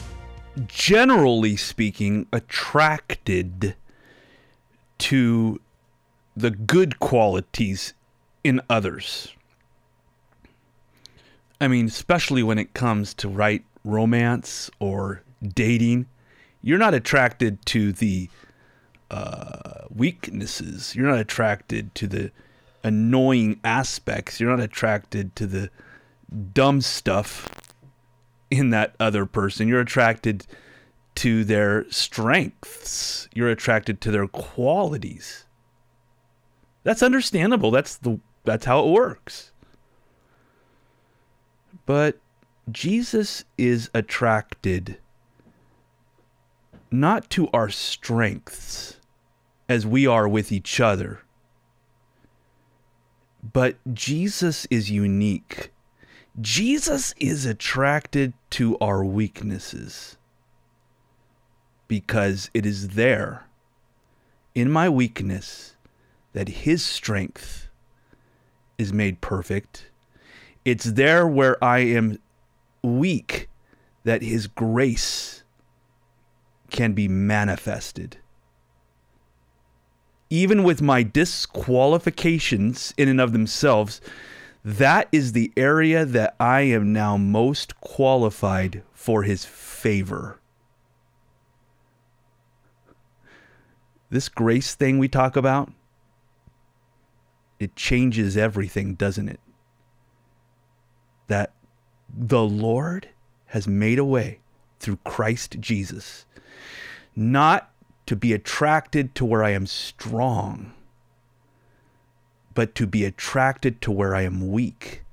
generally 0.66 1.56
speaking, 1.56 2.26
attracted 2.34 3.76
to 4.98 5.62
the 6.36 6.50
good 6.50 6.98
qualities 6.98 7.94
in 8.44 8.60
others. 8.68 9.36
I 11.62 11.68
mean, 11.68 11.86
especially 11.86 12.42
when 12.42 12.58
it 12.58 12.74
comes 12.74 13.14
to 13.16 13.30
right 13.30 13.64
romance 13.84 14.72
or 14.80 15.22
dating, 15.48 16.08
you're 16.64 16.80
not 16.80 16.96
attracted 16.96 17.64
to 17.68 17.92
the 17.92 18.28
uh, 19.12 19.86
weaknesses. 19.96 20.96
You're 20.96 21.12
not 21.12 21.20
attracted 21.20 21.94
to 21.94 22.08
the 22.08 22.32
annoying 22.84 23.60
aspects. 23.64 24.40
You're 24.40 24.50
not 24.50 24.64
attracted 24.64 25.36
to 25.36 25.46
the 25.46 25.70
dumb 26.56 26.82
stuff 26.82 27.67
in 28.50 28.70
that 28.72 28.96
other 29.00 29.26
person. 29.26 29.68
You're 29.68 29.82
attracted 29.82 30.46
to 31.16 31.44
their 31.44 31.90
strengths. 31.90 33.28
You're 33.34 33.50
attracted 33.50 34.02
to 34.02 34.12
their 34.12 34.28
qualities. 34.28 35.46
That's 36.84 37.04
understandable. 37.04 37.72
That's 37.72 37.98
the 37.98 38.20
that's 38.46 38.66
how 38.66 38.86
it 38.86 38.92
works. 38.92 39.52
But 41.86 42.20
Jesus 42.72 43.44
is 43.58 43.90
attracted 43.94 44.98
not 46.92 47.30
to 47.32 47.50
our 47.54 47.70
strengths 47.70 48.98
as 49.68 49.86
we 49.86 50.08
are 50.08 50.28
with 50.28 50.52
each 50.52 50.80
other, 50.80 51.22
but 53.54 53.78
Jesus 53.94 54.66
is 54.70 54.92
unique. 54.92 55.72
Jesus 56.40 57.16
is 57.18 57.46
attracted 57.48 58.34
to 58.52 58.78
our 58.78 59.04
weaknesses 59.04 60.18
because 61.88 62.52
it 62.54 62.64
is 62.66 62.90
there 62.90 63.48
in 64.54 64.70
my 64.70 64.88
weakness 64.88 65.76
that 66.34 66.50
his 66.50 66.84
strength 66.84 67.70
is 68.78 68.94
made 68.94 69.20
perfect. 69.20 69.90
It's 70.64 70.84
there 70.84 71.28
where 71.28 71.62
I 71.64 71.80
am 71.80 72.20
weak 72.84 73.50
that 74.04 74.22
his 74.22 74.46
grace 74.46 75.44
can 76.70 76.94
be 76.94 77.08
manifested. 77.08 78.18
Even 80.30 80.64
with 80.64 80.82
my 80.82 81.02
disqualifications 81.02 82.94
in 82.96 83.08
and 83.08 83.20
of 83.20 83.32
themselves, 83.32 84.02
that 84.68 85.08
is 85.14 85.32
the 85.32 85.54
area 85.56 86.04
that 86.04 86.36
I 86.42 86.62
am 86.64 86.92
now 86.92 87.16
most 87.16 87.80
qualified 87.80 88.84
for 88.92 89.24
his 89.24 89.46
favor. 89.46 90.42
This 94.10 94.28
grace 94.28 94.76
thing 94.76 95.00
we 95.00 95.08
talk 95.08 95.38
about, 95.38 95.72
it 97.62 97.78
changes 97.78 98.36
everything, 98.36 98.96
doesn't 98.96 99.30
it? 99.30 99.40
That 101.28 101.54
the 102.14 102.44
Lord 102.44 103.08
has 103.48 103.70
made 103.70 104.00
a 104.00 104.04
way 104.04 104.40
through 104.82 105.00
Christ 105.06 105.62
Jesus, 105.62 106.26
not 107.16 107.72
to 108.06 108.18
be 108.18 108.34
attracted 108.34 109.16
to 109.16 109.24
where 109.24 109.46
I 109.46 109.52
am 109.52 109.66
strong, 109.66 110.74
but 112.58 112.74
to 112.74 112.88
be 112.88 113.06
attracted 113.06 113.80
to 113.80 113.92
where 113.92 114.16
I 114.16 114.24
am 114.24 114.52
weak. 114.52 115.04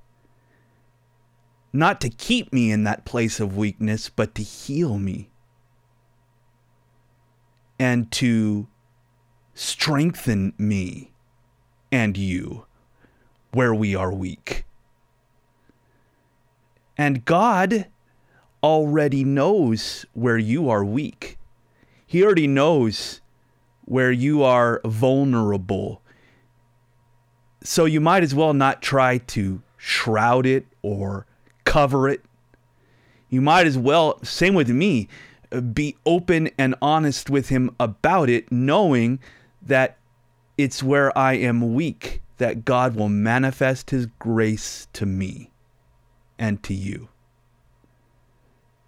Not 1.75 2.01
to 2.01 2.09
keep 2.09 2.55
me 2.55 2.73
in 2.73 2.85
that 2.85 3.05
place 3.05 3.39
of 3.39 3.55
weakness, 3.55 4.09
but 4.09 4.35
to 4.37 4.43
heal 4.43 4.97
me 4.97 5.29
and 7.79 8.11
to 8.13 8.67
strengthen 9.53 10.55
me 10.57 11.13
and 11.93 12.17
you 12.17 12.65
where 13.53 13.75
we 13.75 13.95
are 13.95 14.11
weak. 14.11 14.65
And 16.97 17.27
God 17.27 17.89
already 18.63 19.23
knows 19.23 20.07
where 20.15 20.39
you 20.39 20.71
are 20.71 20.83
weak. 20.83 21.37
He 22.07 22.25
already 22.25 22.47
knows 22.47 23.21
where 23.85 24.13
you 24.13 24.43
are 24.43 24.81
vulnerable. 24.83 26.01
So 27.65 27.87
you 27.87 28.01
might 28.01 28.23
as 28.23 28.35
well 28.35 28.53
not 28.53 28.83
try 28.83 29.19
to 29.19 29.63
shroud 29.79 30.45
it 30.45 30.67
or 30.83 31.27
cover 31.65 32.09
it. 32.09 32.23
You 33.31 33.41
might 33.41 33.67
as 33.67 33.79
well, 33.79 34.23
same 34.23 34.55
with 34.55 34.69
me, 34.69 35.09
uh, 35.51 35.63
be 35.63 35.97
open 36.05 36.51
and 36.59 36.75
honest 36.83 37.31
with 37.31 37.49
Him 37.49 37.75
about 37.81 38.29
it, 38.29 38.53
knowing 38.53 39.19
that 39.63 39.97
it's 40.59 40.83
where 40.83 41.17
I 41.17 41.33
am 41.35 41.75
weak 41.75 42.21
that 42.37 42.67
God 42.67 42.97
will 42.97 43.09
manifest 43.09 43.91
His 43.91 44.07
grace 44.19 44.87
to 44.93 45.07
me 45.07 45.51
and 46.39 46.63
to 46.65 46.75
you. 46.75 47.09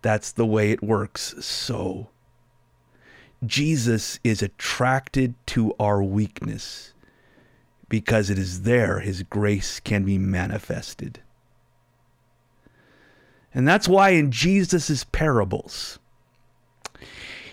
That's 0.02 0.32
the 0.32 0.46
way 0.46 0.70
it 0.70 0.82
works. 0.82 1.34
So, 1.40 2.10
Jesus 3.44 4.20
is 4.22 4.42
attracted 4.42 5.34
to 5.46 5.74
our 5.80 6.02
weakness 6.02 6.92
because 7.88 8.30
it 8.30 8.38
is 8.38 8.62
there 8.62 9.00
His 9.00 9.22
grace 9.22 9.80
can 9.80 10.04
be 10.04 10.18
manifested. 10.18 11.20
And 13.54 13.66
that's 13.66 13.88
why 13.88 14.10
in 14.10 14.30
Jesus' 14.30 15.04
parables, 15.04 15.98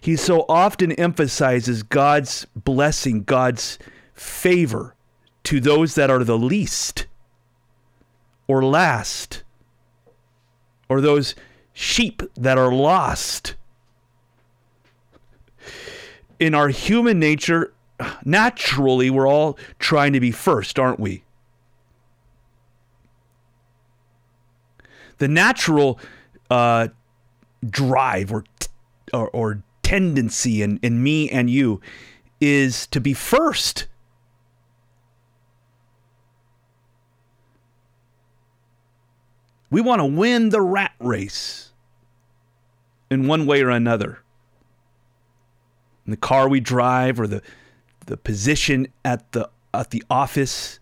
he 0.01 0.17
so 0.17 0.45
often 0.49 0.91
emphasizes 0.91 1.81
God's 1.81 2.45
blessing, 2.57 3.23
God's 3.23 3.79
favor 4.13 4.95
to 5.45 5.61
those 5.61 5.95
that 5.95 6.09
are 6.09 6.25
the 6.25 6.37
least 6.37 7.07
or 8.47 8.65
last 8.65 9.43
or 10.89 10.99
those 10.99 11.35
sheep 11.71 12.21
that 12.35 12.57
are 12.57 12.73
lost. 12.73 13.55
In 16.37 16.53
our 16.53 16.67
human 16.67 17.17
nature, 17.17 17.72
naturally, 18.25 19.09
we're 19.09 19.27
all 19.27 19.57
trying 19.79 20.13
to 20.13 20.19
be 20.19 20.31
first, 20.31 20.79
aren't 20.79 20.99
we? 20.99 21.23
The 25.17 25.27
natural 25.27 25.99
uh, 26.49 26.89
drive 27.67 28.31
or, 28.31 28.43
or, 29.13 29.29
or 29.29 29.63
tendency 29.83 30.61
in, 30.61 30.79
in 30.81 31.03
me 31.03 31.29
and 31.29 31.49
you 31.49 31.79
is 32.41 32.87
to 32.87 32.99
be 32.99 33.13
first. 33.13 33.87
We 39.69 39.81
want 39.81 40.01
to 40.01 40.05
win 40.05 40.49
the 40.49 40.61
rat 40.61 40.93
race 40.99 41.71
in 43.09 43.27
one 43.27 43.45
way 43.45 43.61
or 43.61 43.69
another. 43.69 44.19
In 46.05 46.11
the 46.11 46.17
car 46.17 46.49
we 46.49 46.59
drive 46.59 47.19
or 47.19 47.27
the 47.27 47.41
the 48.05 48.17
position 48.17 48.87
at 49.03 49.31
the 49.31 49.49
at 49.73 49.89
the 49.89 50.03
office 50.09 50.79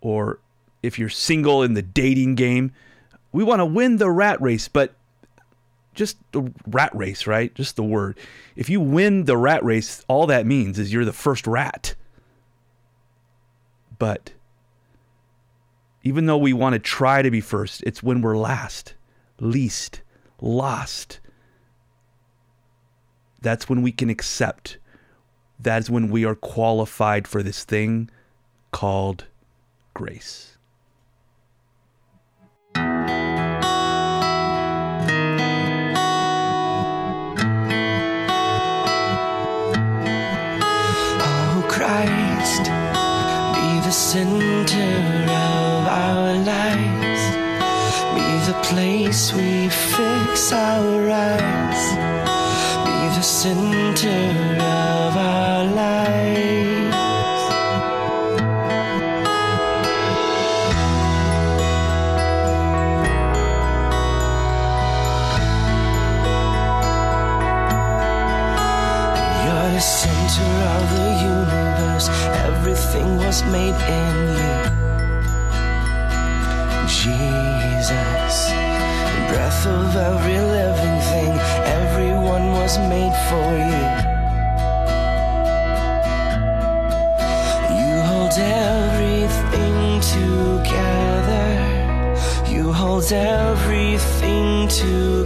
or 0.00 0.38
if 0.82 0.98
you're 0.98 1.08
single 1.08 1.62
in 1.62 1.74
the 1.74 1.82
dating 1.82 2.34
game, 2.34 2.72
we 3.32 3.44
want 3.44 3.60
to 3.60 3.66
win 3.66 3.96
the 3.96 4.10
rat 4.10 4.40
race, 4.40 4.68
but 4.68 4.94
just 5.94 6.16
the 6.32 6.52
rat 6.66 6.94
race, 6.94 7.26
right? 7.26 7.54
Just 7.54 7.76
the 7.76 7.82
word. 7.82 8.18
If 8.56 8.68
you 8.68 8.80
win 8.80 9.24
the 9.24 9.36
rat 9.36 9.64
race, 9.64 10.04
all 10.08 10.26
that 10.26 10.46
means 10.46 10.78
is 10.78 10.92
you're 10.92 11.04
the 11.04 11.12
first 11.12 11.46
rat. 11.46 11.94
But 13.98 14.32
even 16.02 16.26
though 16.26 16.38
we 16.38 16.52
want 16.52 16.72
to 16.74 16.78
try 16.78 17.22
to 17.22 17.30
be 17.30 17.40
first, 17.40 17.82
it's 17.84 18.02
when 18.02 18.20
we're 18.20 18.36
last, 18.36 18.94
least, 19.38 20.02
lost. 20.40 21.20
That's 23.40 23.68
when 23.68 23.82
we 23.82 23.92
can 23.92 24.10
accept. 24.10 24.78
That's 25.62 25.88
when 25.88 26.08
we 26.08 26.24
are 26.24 26.34
qualified 26.34 27.28
for 27.28 27.40
this 27.40 27.62
thing 27.62 28.10
called 28.72 29.26
grace. 29.94 30.56
Oh 41.24 41.64
Christ, 41.68 42.64
be 43.54 43.80
the 43.86 43.92
center 43.92 44.90
of 45.30 45.86
our 45.86 46.34
lives. 46.42 47.22
Be 48.16 48.28
the 48.50 48.58
place 48.64 49.32
we 49.32 49.68
fix 49.68 50.52
our 50.52 51.08
eyes. 51.08 51.94
Be 52.84 53.16
the 53.16 53.22
center 53.22 54.08
of 54.60 55.11
center 70.42 70.66
of 70.78 70.86
the 70.96 71.10
universe. 71.34 72.06
Everything 72.48 73.16
was 73.18 73.42
made 73.44 73.78
in 74.00 74.14
you. 74.40 74.56
Jesus, 77.00 78.36
breath 79.30 79.66
of 79.66 79.96
every 79.96 80.40
living 80.58 80.98
thing. 81.10 81.32
Everyone 81.80 82.46
was 82.60 82.78
made 82.92 83.16
for 83.28 83.50
you. 83.70 83.84
You 87.80 87.94
hold 88.10 88.34
everything 88.38 90.00
together. 90.16 91.48
You 92.52 92.72
hold 92.72 93.12
everything 93.12 94.68
together. 94.68 95.21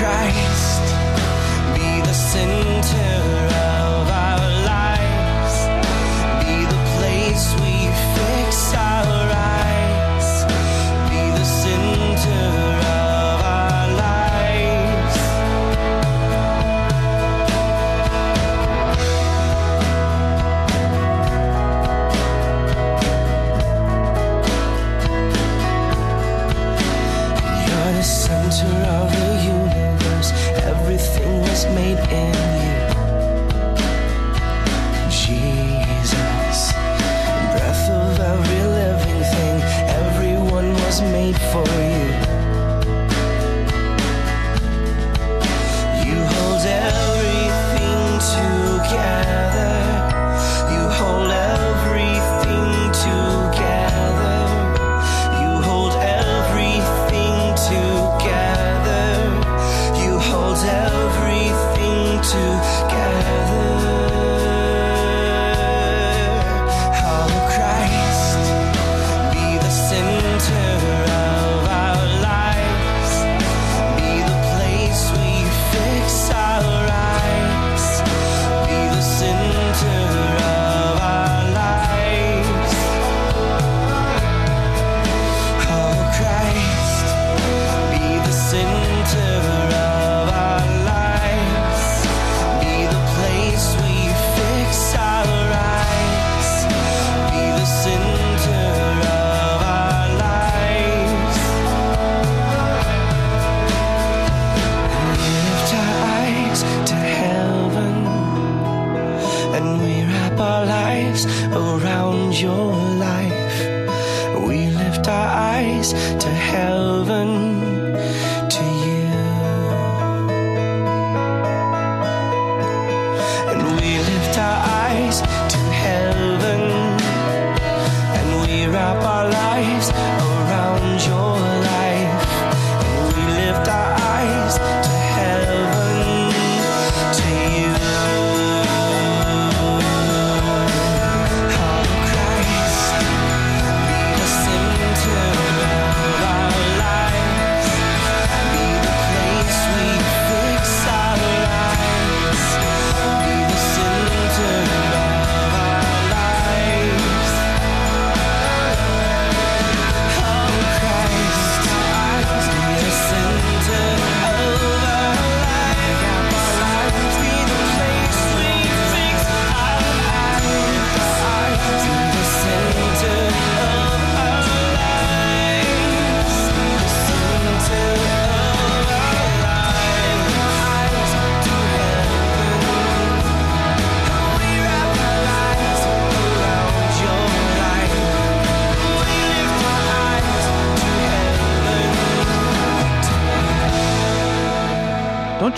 Christ 0.00 0.80
be 1.74 2.00
the 2.00 2.14
center 2.14 3.49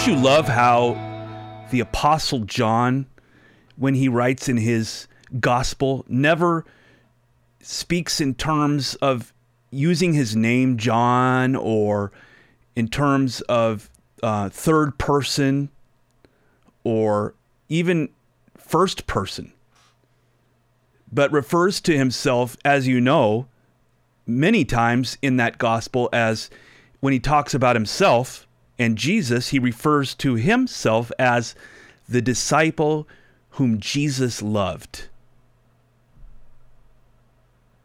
Don't 0.02 0.16
you 0.16 0.20
love 0.20 0.48
how 0.48 1.68
the 1.70 1.78
Apostle 1.78 2.40
John, 2.40 3.06
when 3.76 3.94
he 3.94 4.08
writes 4.08 4.48
in 4.48 4.56
his 4.56 5.06
gospel, 5.38 6.04
never 6.08 6.64
speaks 7.60 8.20
in 8.20 8.34
terms 8.34 8.96
of 8.96 9.32
using 9.70 10.12
his 10.12 10.34
name, 10.34 10.76
John, 10.76 11.54
or 11.54 12.10
in 12.74 12.88
terms 12.88 13.42
of 13.42 13.90
uh, 14.24 14.48
third 14.48 14.98
person 14.98 15.70
or 16.82 17.36
even 17.68 18.08
first 18.56 19.06
person, 19.06 19.52
but 21.12 21.30
refers 21.30 21.80
to 21.82 21.96
himself, 21.96 22.56
as 22.64 22.88
you 22.88 23.00
know, 23.00 23.46
many 24.26 24.64
times 24.64 25.16
in 25.22 25.36
that 25.36 25.58
gospel 25.58 26.08
as 26.12 26.50
when 26.98 27.12
he 27.12 27.20
talks 27.20 27.54
about 27.54 27.76
himself 27.76 28.48
and 28.82 28.98
Jesus, 28.98 29.48
he 29.48 29.58
refers 29.58 30.14
to 30.16 30.34
himself 30.34 31.12
as 31.18 31.54
the 32.08 32.20
disciple 32.20 33.06
whom 33.50 33.78
Jesus 33.78 34.42
loved. 34.42 35.08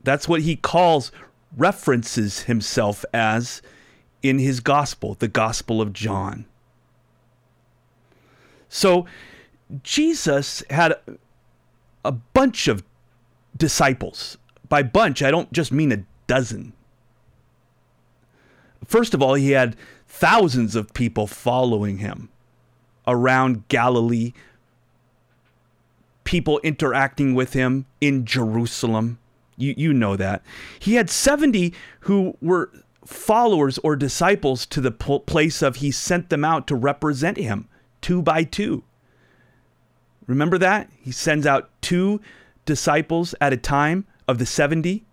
That's 0.03 0.27
what 0.27 0.41
he 0.41 0.55
calls, 0.55 1.11
references 1.55 2.43
himself 2.43 3.05
as 3.13 3.61
in 4.23 4.39
his 4.39 4.59
gospel, 4.59 5.15
the 5.15 5.27
Gospel 5.27 5.81
of 5.81 5.93
John. 5.93 6.45
So 8.69 9.05
Jesus 9.83 10.63
had 10.69 10.95
a 12.03 12.11
bunch 12.11 12.67
of 12.67 12.83
disciples. 13.55 14.37
By 14.67 14.83
bunch, 14.83 15.21
I 15.21 15.31
don't 15.31 15.51
just 15.53 15.71
mean 15.71 15.91
a 15.91 16.03
dozen. 16.25 16.73
First 18.85 19.13
of 19.13 19.21
all, 19.21 19.33
he 19.35 19.51
had 19.51 19.75
thousands 20.07 20.75
of 20.75 20.93
people 20.93 21.27
following 21.27 21.97
him 21.97 22.29
around 23.05 23.67
Galilee, 23.67 24.33
people 26.23 26.59
interacting 26.63 27.35
with 27.35 27.53
him 27.53 27.85
in 28.01 28.25
Jerusalem. 28.25 29.19
You, 29.55 29.73
you 29.77 29.93
know 29.93 30.15
that. 30.15 30.43
He 30.79 30.95
had 30.95 31.09
70 31.09 31.73
who 32.01 32.37
were 32.41 32.71
followers 33.05 33.77
or 33.79 33.95
disciples 33.95 34.65
to 34.65 34.81
the 34.81 34.91
place 34.91 35.61
of 35.61 35.77
he 35.77 35.91
sent 35.91 36.29
them 36.29 36.43
out 36.43 36.67
to 36.67 36.75
represent 36.75 37.37
him 37.37 37.67
two 38.01 38.21
by 38.21 38.43
two. 38.43 38.83
Remember 40.27 40.57
that? 40.57 40.89
He 40.99 41.11
sends 41.11 41.47
out 41.47 41.69
two 41.81 42.19
disciples 42.65 43.33
at 43.39 43.53
a 43.53 43.57
time 43.57 44.05
of 44.27 44.37
the 44.37 44.45
70 44.45 45.05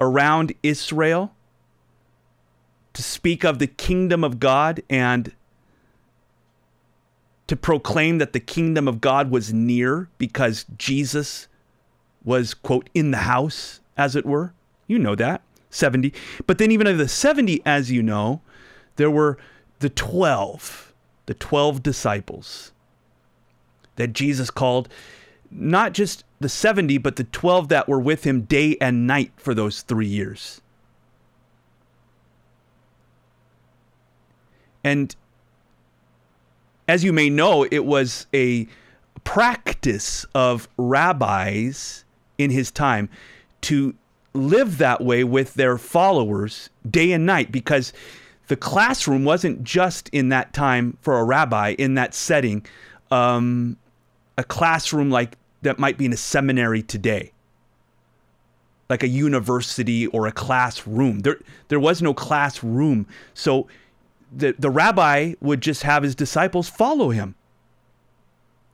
around 0.00 0.54
Israel 0.62 1.34
to 2.94 3.02
speak 3.02 3.44
of 3.44 3.58
the 3.58 3.66
kingdom 3.66 4.24
of 4.24 4.40
God 4.40 4.82
and 4.88 5.32
to 7.46 7.56
proclaim 7.56 8.18
that 8.18 8.32
the 8.32 8.40
kingdom 8.40 8.88
of 8.88 9.00
God 9.00 9.30
was 9.30 9.52
near 9.52 10.08
because 10.16 10.64
Jesus 10.78 11.46
was, 12.24 12.54
quote, 12.54 12.88
in 12.94 13.10
the 13.10 13.18
house, 13.18 13.80
as 13.96 14.16
it 14.16 14.24
were. 14.24 14.54
You 14.86 14.98
know 14.98 15.14
that. 15.14 15.42
70. 15.70 16.12
But 16.46 16.58
then, 16.58 16.70
even 16.70 16.86
of 16.86 16.98
the 16.98 17.08
70, 17.08 17.60
as 17.66 17.90
you 17.90 18.02
know, 18.02 18.40
there 18.96 19.10
were 19.10 19.36
the 19.80 19.90
12, 19.90 20.94
the 21.26 21.34
12 21.34 21.82
disciples 21.82 22.72
that 23.96 24.12
Jesus 24.12 24.50
called 24.50 24.88
not 25.50 25.92
just 25.92 26.24
the 26.40 26.48
70, 26.48 26.98
but 26.98 27.16
the 27.16 27.24
12 27.24 27.68
that 27.68 27.88
were 27.88 28.00
with 28.00 28.24
him 28.24 28.42
day 28.42 28.76
and 28.80 29.06
night 29.06 29.32
for 29.36 29.54
those 29.54 29.82
three 29.82 30.06
years. 30.06 30.60
And 34.84 35.16
as 36.86 37.02
you 37.02 37.12
may 37.12 37.30
know, 37.30 37.66
it 37.70 37.84
was 37.84 38.26
a 38.34 38.68
practice 39.24 40.26
of 40.34 40.68
rabbis 40.76 42.04
in 42.36 42.50
his 42.50 42.70
time 42.70 43.08
to 43.62 43.94
live 44.34 44.78
that 44.78 45.00
way 45.00 45.24
with 45.24 45.54
their 45.54 45.78
followers 45.78 46.68
day 46.88 47.12
and 47.12 47.24
night 47.24 47.50
because 47.50 47.92
the 48.48 48.56
classroom 48.56 49.24
wasn't 49.24 49.64
just 49.64 50.10
in 50.10 50.28
that 50.28 50.52
time 50.52 50.98
for 51.00 51.18
a 51.18 51.24
rabbi 51.24 51.74
in 51.78 51.94
that 51.94 52.14
setting 52.14 52.64
um, 53.10 53.76
a 54.36 54.44
classroom 54.44 55.10
like 55.10 55.36
that 55.62 55.78
might 55.78 55.96
be 55.96 56.04
in 56.04 56.12
a 56.12 56.16
seminary 56.16 56.82
today. 56.82 57.32
Like 58.90 59.02
a 59.02 59.08
university 59.08 60.06
or 60.08 60.26
a 60.26 60.32
classroom. 60.32 61.20
There 61.20 61.38
there 61.68 61.80
was 61.80 62.02
no 62.02 62.12
classroom. 62.12 63.06
So 63.32 63.66
the, 64.36 64.54
the 64.58 64.70
rabbi 64.70 65.34
would 65.40 65.60
just 65.60 65.82
have 65.82 66.02
his 66.02 66.14
disciples 66.14 66.68
follow 66.68 67.10
him. 67.10 67.34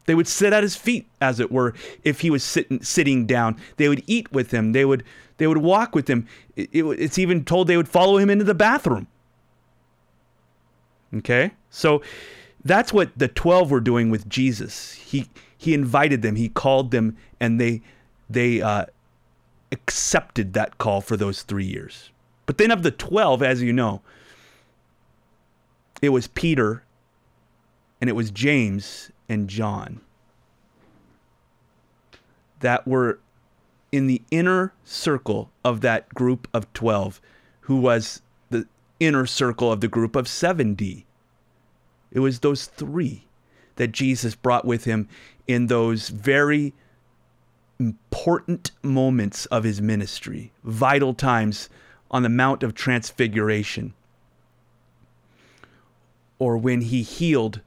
They 0.06 0.14
would 0.14 0.26
sit 0.26 0.52
at 0.52 0.62
his 0.62 0.76
feet, 0.76 1.08
as 1.20 1.38
it 1.38 1.52
were, 1.52 1.74
if 2.02 2.20
he 2.20 2.30
was 2.30 2.42
sitting 2.42 2.82
sitting 2.82 3.26
down. 3.26 3.56
They 3.76 3.88
would 3.88 4.02
eat 4.06 4.32
with 4.32 4.50
him. 4.50 4.72
They 4.72 4.84
would 4.84 5.04
they 5.36 5.46
would 5.46 5.58
walk 5.58 5.94
with 5.94 6.08
him. 6.08 6.26
It, 6.56 6.70
it, 6.72 6.84
it's 6.84 7.18
even 7.18 7.44
told 7.44 7.68
they 7.68 7.76
would 7.76 7.88
follow 7.88 8.16
him 8.16 8.30
into 8.30 8.44
the 8.44 8.54
bathroom. 8.54 9.06
Okay, 11.14 11.52
so 11.70 12.02
that's 12.64 12.92
what 12.92 13.16
the 13.16 13.28
twelve 13.28 13.70
were 13.70 13.80
doing 13.80 14.10
with 14.10 14.28
Jesus. 14.28 14.94
He 14.94 15.28
he 15.56 15.74
invited 15.74 16.22
them. 16.22 16.36
He 16.36 16.48
called 16.48 16.90
them, 16.90 17.16
and 17.38 17.60
they 17.60 17.82
they 18.28 18.62
uh, 18.62 18.86
accepted 19.70 20.54
that 20.54 20.78
call 20.78 21.00
for 21.02 21.16
those 21.16 21.42
three 21.42 21.66
years. 21.66 22.10
But 22.46 22.58
then 22.58 22.70
of 22.70 22.82
the 22.82 22.90
twelve, 22.90 23.42
as 23.42 23.62
you 23.62 23.72
know, 23.72 24.02
it 26.02 26.10
was 26.10 26.26
Peter 26.28 26.84
and 28.00 28.08
it 28.08 28.14
was 28.14 28.30
James 28.30 29.10
and 29.28 29.48
John 29.48 30.00
that 32.60 32.86
were 32.86 33.18
in 33.92 34.06
the 34.06 34.22
inner 34.30 34.72
circle 34.84 35.50
of 35.64 35.80
that 35.80 36.14
group 36.14 36.46
of 36.54 36.72
12, 36.72 37.20
who 37.62 37.76
was 37.76 38.22
the 38.50 38.66
inner 39.00 39.26
circle 39.26 39.72
of 39.72 39.80
the 39.80 39.88
group 39.88 40.14
of 40.14 40.28
70. 40.28 41.06
It 42.12 42.20
was 42.20 42.40
those 42.40 42.66
three 42.66 43.24
that 43.76 43.92
Jesus 43.92 44.34
brought 44.34 44.64
with 44.64 44.84
him 44.84 45.08
in 45.46 45.66
those 45.66 46.10
very 46.10 46.74
important 47.78 48.70
moments 48.82 49.46
of 49.46 49.64
his 49.64 49.80
ministry, 49.80 50.52
vital 50.62 51.14
times 51.14 51.68
on 52.10 52.22
the 52.22 52.28
Mount 52.28 52.62
of 52.62 52.74
Transfiguration 52.74 53.94
or 56.40 56.56
when 56.56 56.80
he 56.80 57.02
healed 57.02 57.60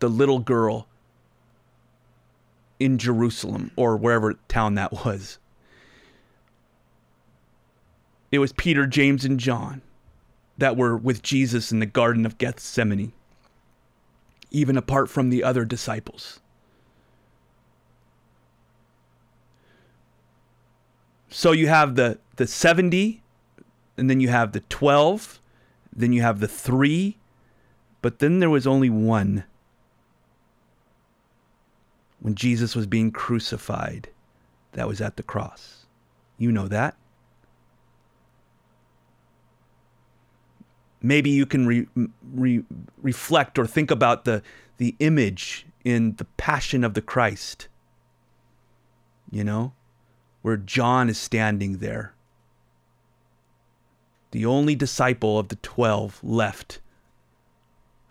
the 0.00 0.08
little 0.08 0.40
girl 0.40 0.88
in 2.80 2.98
Jerusalem 2.98 3.70
or 3.76 3.96
wherever 3.96 4.34
town 4.48 4.74
that 4.74 4.92
was. 5.04 5.38
It 8.32 8.38
was 8.38 8.52
Peter, 8.52 8.86
James, 8.86 9.24
and 9.24 9.38
John 9.38 9.82
that 10.56 10.76
were 10.76 10.96
with 10.96 11.22
Jesus 11.22 11.70
in 11.70 11.78
the 11.78 11.86
Garden 11.86 12.26
of 12.26 12.38
Gethsemane, 12.38 13.12
even 14.50 14.76
apart 14.76 15.08
from 15.08 15.30
the 15.30 15.44
other 15.44 15.64
disciples. 15.64 16.40
So 21.28 21.52
you 21.52 21.68
have 21.68 21.94
the, 21.94 22.18
the 22.36 22.46
70, 22.46 23.22
and 23.96 24.08
then 24.08 24.20
you 24.20 24.28
have 24.28 24.52
the 24.52 24.60
12, 24.60 25.40
then 25.98 26.12
you 26.12 26.22
have 26.22 26.38
the 26.38 26.48
three, 26.48 27.18
but 28.02 28.20
then 28.20 28.38
there 28.38 28.48
was 28.48 28.66
only 28.66 28.88
one. 28.88 29.44
When 32.20 32.36
Jesus 32.36 32.76
was 32.76 32.86
being 32.86 33.10
crucified, 33.10 34.08
that 34.72 34.86
was 34.86 35.00
at 35.00 35.16
the 35.16 35.24
cross. 35.24 35.86
You 36.38 36.52
know 36.52 36.68
that. 36.68 36.96
Maybe 41.02 41.30
you 41.30 41.46
can 41.46 41.66
re, 41.66 41.86
re, 42.32 42.62
reflect 43.02 43.58
or 43.58 43.66
think 43.66 43.90
about 43.90 44.24
the, 44.24 44.42
the 44.76 44.94
image 45.00 45.66
in 45.84 46.14
the 46.16 46.24
Passion 46.36 46.84
of 46.84 46.94
the 46.94 47.02
Christ, 47.02 47.66
you 49.30 49.42
know, 49.42 49.72
where 50.42 50.56
John 50.56 51.08
is 51.08 51.18
standing 51.18 51.78
there 51.78 52.14
the 54.30 54.44
only 54.44 54.74
disciple 54.74 55.38
of 55.38 55.48
the 55.48 55.56
12 55.56 56.22
left, 56.22 56.80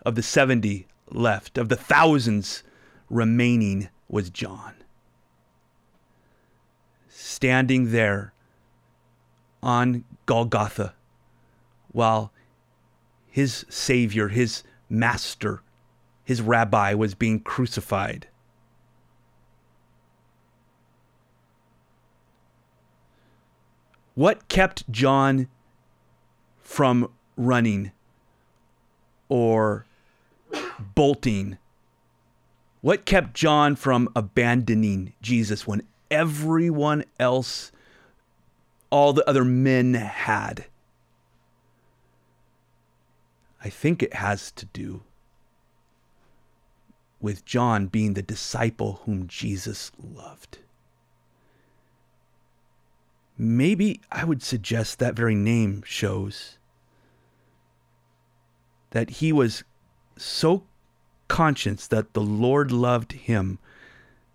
of 0.04 0.14
the 0.14 0.22
70 0.22 0.86
left, 1.10 1.58
of 1.58 1.68
the 1.68 1.76
thousands 1.76 2.62
remaining 3.08 3.88
was 4.08 4.30
John. 4.30 4.74
Standing 7.08 7.92
there 7.92 8.32
on 9.62 10.04
Golgotha 10.26 10.94
while 11.92 12.32
his 13.26 13.64
Savior, 13.68 14.28
his 14.28 14.62
Master, 14.88 15.62
his 16.24 16.40
Rabbi 16.40 16.94
was 16.94 17.14
being 17.14 17.40
crucified. 17.40 18.28
What 24.14 24.48
kept 24.48 24.90
John 24.90 25.48
from 26.68 27.10
running 27.34 27.90
or 29.30 29.86
bolting? 30.94 31.56
What 32.82 33.06
kept 33.06 33.32
John 33.32 33.74
from 33.74 34.10
abandoning 34.14 35.14
Jesus 35.22 35.66
when 35.66 35.82
everyone 36.10 37.04
else, 37.18 37.72
all 38.90 39.14
the 39.14 39.26
other 39.26 39.46
men 39.46 39.94
had? 39.94 40.66
I 43.64 43.70
think 43.70 44.02
it 44.02 44.14
has 44.14 44.52
to 44.52 44.66
do 44.66 45.02
with 47.18 47.46
John 47.46 47.86
being 47.86 48.12
the 48.12 48.22
disciple 48.22 49.00
whom 49.06 49.26
Jesus 49.26 49.90
loved. 49.98 50.58
Maybe 53.38 54.02
I 54.12 54.24
would 54.24 54.42
suggest 54.42 54.98
that 54.98 55.14
very 55.14 55.34
name 55.34 55.82
shows 55.86 56.57
that 58.90 59.10
he 59.10 59.32
was 59.32 59.64
so 60.16 60.64
conscious 61.28 61.86
that 61.86 62.14
the 62.14 62.22
Lord 62.22 62.72
loved 62.72 63.12
him. 63.12 63.58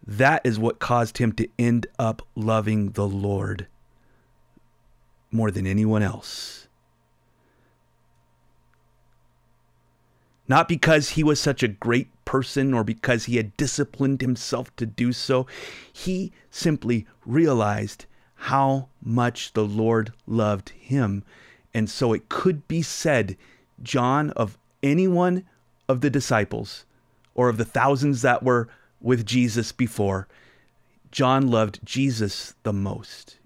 That 0.05 0.41
is 0.43 0.59
what 0.59 0.79
caused 0.79 1.17
him 1.17 1.31
to 1.33 1.47
end 1.57 1.87
up 1.97 2.21
loving 2.35 2.91
the 2.91 3.07
Lord 3.07 3.67
more 5.31 5.49
than 5.49 5.65
anyone 5.65 6.03
else. 6.03 6.67
Not 10.47 10.67
because 10.67 11.11
he 11.11 11.23
was 11.23 11.39
such 11.39 11.63
a 11.63 11.69
great 11.69 12.09
person 12.25 12.73
or 12.73 12.83
because 12.83 13.25
he 13.25 13.37
had 13.37 13.55
disciplined 13.57 14.21
himself 14.21 14.75
to 14.75 14.85
do 14.85 15.13
so. 15.13 15.47
He 15.91 16.31
simply 16.51 17.07
realized 17.25 18.05
how 18.35 18.89
much 19.01 19.53
the 19.53 19.65
Lord 19.65 20.11
loved 20.27 20.69
him. 20.69 21.23
And 21.73 21.89
so 21.89 22.13
it 22.13 22.29
could 22.29 22.67
be 22.67 22.81
said 22.81 23.37
John 23.83 24.31
of 24.31 24.57
anyone 24.81 25.45
of 25.87 26.01
the 26.01 26.09
disciples 26.09 26.85
or 27.35 27.49
of 27.49 27.57
the 27.57 27.65
thousands 27.65 28.21
that 28.21 28.43
were 28.43 28.69
with 29.01 29.25
Jesus 29.25 29.71
before, 29.71 30.27
John 31.11 31.47
loved 31.47 31.79
Jesus 31.83 32.55
the 32.63 32.73
most. 32.73 33.37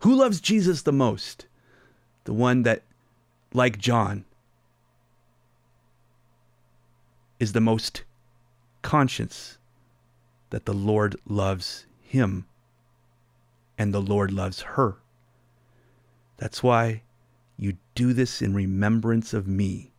Who 0.00 0.14
loves 0.14 0.40
Jesus 0.40 0.82
the 0.82 0.92
most? 0.92 1.46
the 2.26 2.34
one 2.34 2.64
that, 2.64 2.82
like 3.54 3.78
John, 3.78 4.24
is 7.40 7.52
the 7.52 7.60
most 7.60 8.02
conscious 8.82 9.58
that 10.50 10.66
the 10.66 10.74
Lord 10.74 11.16
loves 11.26 11.86
him 12.02 12.46
and 13.78 13.94
the 13.94 14.02
Lord 14.02 14.32
loves 14.32 14.62
her. 14.62 14.96
That's 16.36 16.62
why 16.62 17.02
you 17.58 17.76
do 17.94 18.12
this 18.12 18.42
in 18.42 18.54
remembrance 18.54 19.32
of 19.32 19.46
me. 19.46 19.92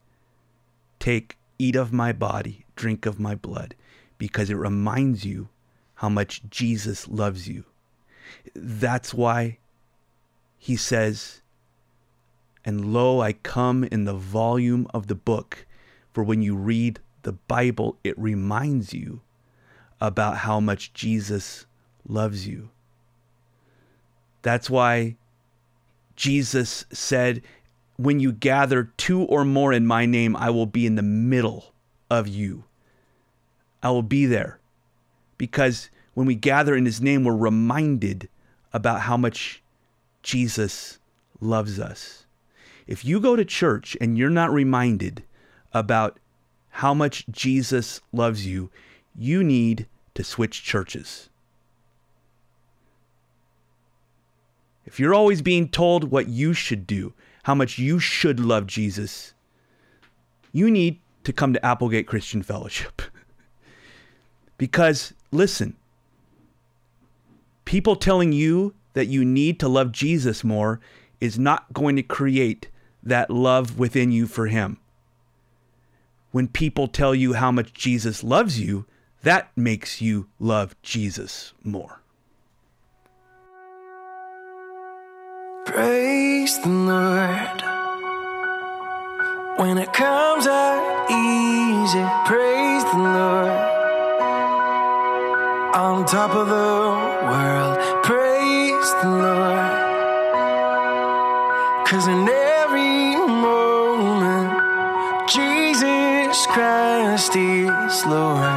Take, 0.99 1.37
eat 1.57 1.75
of 1.75 1.91
my 1.91 2.11
body, 2.11 2.65
drink 2.75 3.05
of 3.05 3.19
my 3.19 3.35
blood, 3.35 3.75
because 4.17 4.49
it 4.49 4.55
reminds 4.55 5.25
you 5.25 5.49
how 5.95 6.09
much 6.09 6.43
Jesus 6.49 7.07
loves 7.07 7.47
you. 7.47 7.63
That's 8.55 9.13
why 9.13 9.57
he 10.57 10.75
says, 10.75 11.41
And 12.63 12.93
lo, 12.93 13.21
I 13.21 13.33
come 13.33 13.83
in 13.83 14.05
the 14.05 14.13
volume 14.13 14.87
of 14.93 15.07
the 15.07 15.15
book. 15.15 15.65
For 16.13 16.23
when 16.23 16.41
you 16.41 16.55
read 16.55 16.99
the 17.23 17.33
Bible, 17.33 17.97
it 18.03 18.17
reminds 18.17 18.93
you 18.93 19.21
about 19.99 20.37
how 20.37 20.59
much 20.59 20.93
Jesus 20.93 21.65
loves 22.07 22.47
you. 22.47 22.69
That's 24.41 24.69
why 24.69 25.17
Jesus 26.18 26.84
said, 26.91 27.41
When 27.95 28.20
you 28.20 28.34
gather 28.34 28.91
two 28.97 29.22
or 29.22 29.45
more 29.45 29.72
in 29.72 29.88
my 29.88 30.05
name, 30.05 30.36
I 30.36 30.49
will 30.49 30.65
be 30.65 30.86
in 30.86 30.95
the 30.95 31.01
middle 31.01 31.74
of 32.09 32.28
you. 32.28 32.65
I 33.82 33.91
will 33.91 34.03
be 34.03 34.26
there. 34.26 34.59
Because 35.38 35.89
when 36.15 36.26
we 36.28 36.36
gather 36.36 36.76
in 36.76 36.86
his 36.86 36.99
name, 36.99 37.24
we're 37.24 37.36
reminded 37.36 38.28
about 38.74 39.01
how 39.01 39.15
much 39.15 39.61
Jesus 40.24 40.97
loves 41.39 41.80
us. 41.80 42.26
If 42.88 43.05
you 43.05 43.20
go 43.20 43.36
to 43.36 43.45
church 43.45 43.95
and 44.01 44.18
you're 44.18 44.30
not 44.30 44.51
reminded 44.51 45.24
about 45.74 46.20
how 46.70 46.93
much 46.93 47.26
Jesus 47.30 48.01
loves 48.11 48.47
you, 48.47 48.72
you 49.15 49.43
need 49.43 49.86
to 50.15 50.24
switch 50.24 50.63
churches. 50.63 51.30
If 54.88 55.01
you're 55.01 55.13
always 55.13 55.41
being 55.41 55.67
told 55.67 56.05
what 56.05 56.29
you 56.29 56.53
should 56.53 56.88
do, 56.88 57.13
how 57.43 57.53
much 57.53 57.77
you 57.77 57.99
should 57.99 58.39
love 58.39 58.67
Jesus, 58.67 59.33
you 60.53 60.71
need 60.71 61.01
to 61.25 61.33
come 61.33 61.51
to 61.51 61.63
Applegate 61.65 62.07
Christian 62.07 62.41
Fellowship. 62.41 63.01
because, 64.57 65.13
listen, 65.29 65.75
people 67.65 67.97
telling 67.97 68.31
you 68.31 68.75
that 68.93 69.07
you 69.07 69.25
need 69.25 69.59
to 69.59 69.67
love 69.67 69.91
Jesus 69.91 70.45
more 70.45 70.79
is 71.19 71.38
not 71.38 71.73
going 71.73 71.97
to 71.97 72.01
create 72.01 72.69
that 73.03 73.29
love 73.29 73.77
within 73.77 74.13
you 74.13 74.25
for 74.25 74.47
Him. 74.47 74.77
When 76.31 76.47
people 76.47 76.88
tell 76.88 77.13
you 77.13 77.33
how 77.33 77.51
much 77.51 77.73
Jesus 77.73 78.23
loves 78.23 78.57
you, 78.57 78.85
that 79.23 79.51
makes 79.53 80.01
you 80.01 80.29
love 80.39 80.81
Jesus 80.81 81.53
more. 81.61 82.01
Praise 85.68 86.57
the 86.59 86.70
Lord. 86.70 87.61
When 89.57 89.78
it 89.78 89.91
comes 89.91 90.47
out 90.47 91.11
easy, 91.11 92.05
praise 92.26 92.84
the 92.86 92.97
Lord. 92.97 93.51
On 95.76 96.05
top 96.05 96.32
of 96.32 96.47
the 96.47 96.80
world, 97.28 97.76
praise 98.01 98.89
the 99.03 99.09
Lord. 99.09 99.70
Cause 101.86 102.07
in 102.07 102.30
every 102.30 103.18
moment, 103.18 104.53
Jesus 105.28 106.47
Christ 106.47 107.36
is 107.36 108.05
Lord. 108.05 108.55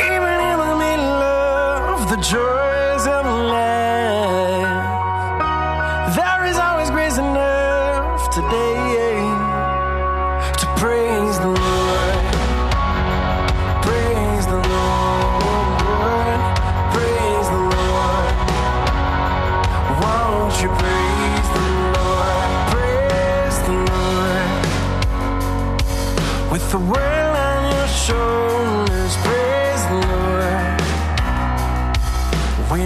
Even 0.00 0.36
in 0.50 0.58
the 0.64 0.74
middle 0.78 1.22
of 1.22 2.08
the 2.08 2.16
joys 2.22 2.51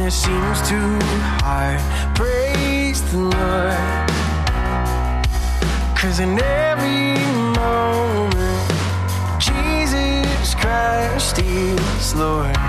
it 0.06 0.12
seems 0.12 0.68
too 0.68 0.98
hard, 1.42 1.80
praise 2.14 3.02
the 3.10 3.18
Lord. 3.18 4.08
Cause 5.98 6.20
in 6.20 6.38
every 6.38 7.18
moment, 7.58 8.70
Jesus 9.40 10.54
Christ 10.54 11.40
is 11.40 12.14
Lord. 12.14 12.65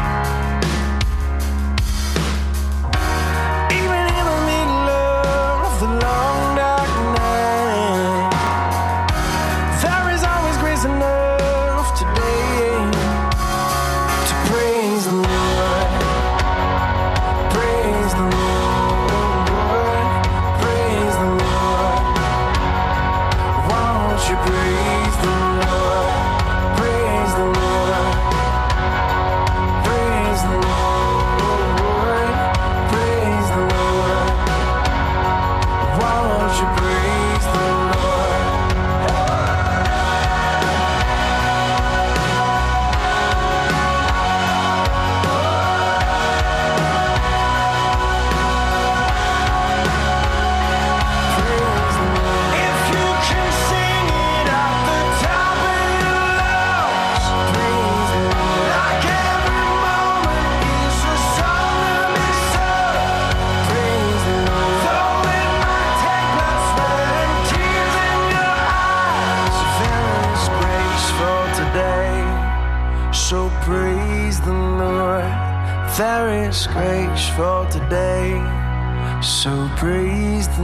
Praise 79.78 80.47
the 80.57 80.63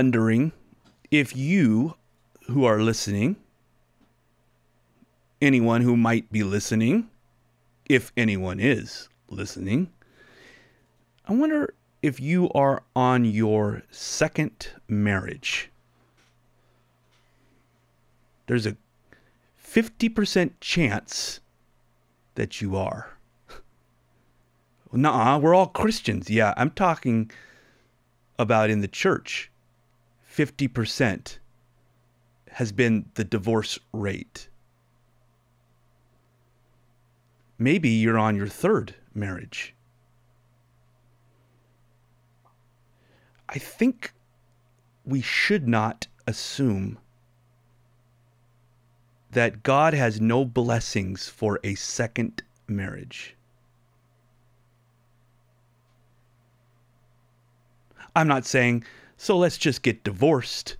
wondering 0.00 0.50
if 1.10 1.36
you 1.36 1.94
who 2.46 2.64
are 2.64 2.80
listening, 2.80 3.36
anyone 5.42 5.82
who 5.82 5.94
might 5.94 6.32
be 6.32 6.42
listening, 6.42 7.10
if 7.86 8.10
anyone 8.16 8.58
is 8.58 9.10
listening, 9.28 9.92
I 11.28 11.34
wonder 11.34 11.74
if 12.00 12.18
you 12.18 12.50
are 12.52 12.82
on 12.96 13.26
your 13.26 13.82
second 13.90 14.68
marriage. 14.88 15.70
There's 18.46 18.64
a 18.64 18.78
50% 19.62 20.52
chance 20.62 21.40
that 22.36 22.62
you 22.62 22.74
are. 22.74 23.18
Nah, 24.92 25.36
we're 25.38 25.54
all 25.54 25.66
Christians. 25.66 26.30
Yeah, 26.30 26.54
I'm 26.56 26.70
talking 26.70 27.30
about 28.38 28.70
in 28.70 28.80
the 28.80 28.88
church. 28.88 29.50
50% 30.40 31.36
has 32.52 32.72
been 32.72 33.04
the 33.12 33.24
divorce 33.24 33.78
rate. 33.92 34.48
Maybe 37.58 37.90
you're 37.90 38.18
on 38.18 38.36
your 38.36 38.48
third 38.48 38.94
marriage. 39.14 39.74
I 43.50 43.58
think 43.58 44.14
we 45.04 45.20
should 45.20 45.68
not 45.68 46.06
assume 46.26 46.96
that 49.32 49.62
God 49.62 49.92
has 49.92 50.22
no 50.22 50.46
blessings 50.46 51.28
for 51.28 51.60
a 51.62 51.74
second 51.74 52.42
marriage. 52.66 53.36
I'm 58.16 58.26
not 58.26 58.46
saying 58.46 58.84
so 59.20 59.36
let's 59.36 59.58
just 59.58 59.82
get 59.82 60.02
divorced 60.02 60.78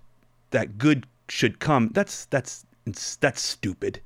that 0.51 0.79
good 0.79 1.07
should 1.29 1.59
come. 1.59 1.91
That's 1.93 2.25
that's 2.25 2.65
that's 3.21 3.43
stupid. 3.43 4.01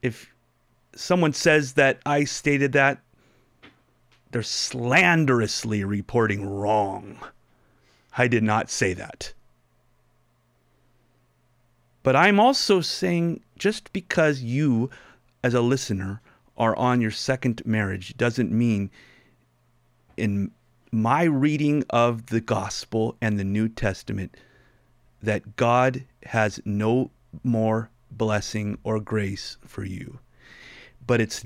If 0.00 0.32
someone 0.94 1.32
says 1.32 1.72
that 1.72 1.98
I 2.06 2.22
stated 2.22 2.70
that 2.74 3.02
they're 4.30 4.44
slanderously 4.44 5.82
reporting 5.82 6.48
wrong. 6.48 7.18
I 8.16 8.28
did 8.28 8.44
not 8.44 8.70
say 8.70 8.94
that. 8.94 9.32
But 12.04 12.14
I'm 12.14 12.38
also 12.38 12.80
saying 12.80 13.40
just 13.58 13.92
because 13.92 14.42
you, 14.42 14.88
as 15.42 15.52
a 15.52 15.62
listener, 15.62 16.20
are 16.56 16.76
on 16.76 17.00
your 17.00 17.10
second 17.10 17.60
marriage 17.66 18.16
doesn't 18.16 18.52
mean, 18.52 18.88
in 20.16 20.52
my 20.92 21.24
reading 21.24 21.84
of 21.90 22.26
the 22.26 22.40
gospel 22.40 23.16
and 23.20 23.38
the 23.38 23.44
New 23.44 23.68
Testament, 23.68 24.36
that 25.22 25.56
God 25.56 26.04
has 26.24 26.60
no 26.64 27.10
more 27.44 27.90
blessing 28.10 28.78
or 28.82 29.00
grace 29.00 29.56
for 29.64 29.84
you. 29.84 30.18
But 31.06 31.20
it's 31.20 31.44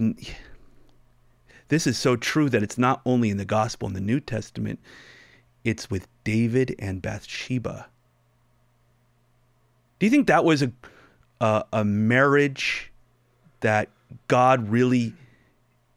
this 1.68 1.86
is 1.86 1.98
so 1.98 2.16
true 2.16 2.48
that 2.50 2.62
it's 2.62 2.78
not 2.78 3.00
only 3.04 3.30
in 3.30 3.36
the 3.36 3.44
gospel 3.44 3.88
in 3.88 3.94
the 3.94 4.00
New 4.00 4.20
Testament, 4.20 4.80
it's 5.64 5.90
with 5.90 6.08
David 6.24 6.74
and 6.78 7.02
Bathsheba. 7.02 7.88
Do 9.98 10.06
you 10.06 10.10
think 10.10 10.26
that 10.26 10.44
was 10.44 10.62
a 10.62 10.72
a, 11.40 11.64
a 11.72 11.84
marriage 11.84 12.92
that 13.60 13.88
God 14.28 14.68
really 14.68 15.14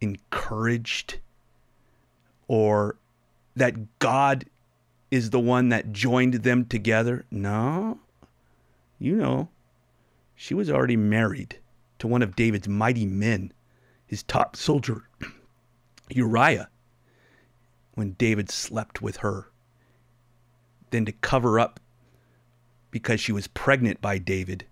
encouraged 0.01 1.19
or 2.47 2.95
that 3.57 3.99
God 3.99 4.45
is 5.11 5.29
the 5.29 5.39
one 5.39 5.69
that 5.69 5.91
joined 5.91 6.35
them 6.35 6.65
together? 6.65 7.25
No. 7.31 7.99
You 8.99 9.15
know, 9.15 9.49
she 10.35 10.53
was 10.53 10.69
already 10.69 10.97
married 10.97 11.59
to 11.99 12.07
one 12.07 12.21
of 12.21 12.35
David's 12.35 12.67
mighty 12.67 13.05
men, 13.05 13.51
his 14.05 14.23
top 14.23 14.55
soldier, 14.55 15.09
Uriah, 16.09 16.69
when 17.95 18.13
David 18.13 18.49
slept 18.49 19.01
with 19.01 19.17
her. 19.17 19.49
Then 20.91 21.05
to 21.05 21.11
cover 21.11 21.59
up 21.59 21.79
because 22.91 23.19
she 23.19 23.31
was 23.31 23.47
pregnant 23.47 24.01
by 24.01 24.17
David, 24.17 24.65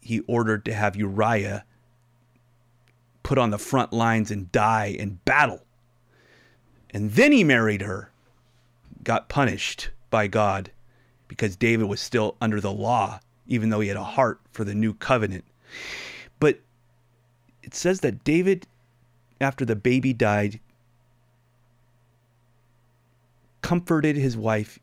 he 0.00 0.20
ordered 0.20 0.64
to 0.64 0.72
have 0.72 0.96
Uriah 0.96 1.64
put 3.22 3.38
on 3.38 3.50
the 3.50 3.58
front 3.58 3.92
lines 3.92 4.30
and 4.30 4.50
die 4.52 4.86
in 4.86 5.18
battle. 5.24 5.66
And 6.90 7.12
then 7.12 7.32
he 7.32 7.44
married 7.44 7.82
her, 7.82 8.10
got 9.04 9.28
punished 9.28 9.90
by 10.10 10.26
God 10.26 10.70
because 11.28 11.56
David 11.56 11.86
was 11.86 12.00
still 12.00 12.36
under 12.40 12.60
the 12.60 12.72
law, 12.72 13.20
even 13.46 13.68
though 13.68 13.80
he 13.80 13.88
had 13.88 13.96
a 13.96 14.04
heart 14.04 14.40
for 14.50 14.64
the 14.64 14.74
new 14.74 14.94
covenant. 14.94 15.44
But 16.40 16.60
it 17.62 17.74
says 17.74 18.00
that 18.00 18.24
David, 18.24 18.66
after 19.40 19.64
the 19.64 19.76
baby 19.76 20.12
died, 20.12 20.60
comforted 23.60 24.16
his 24.16 24.36
wife 24.36 24.78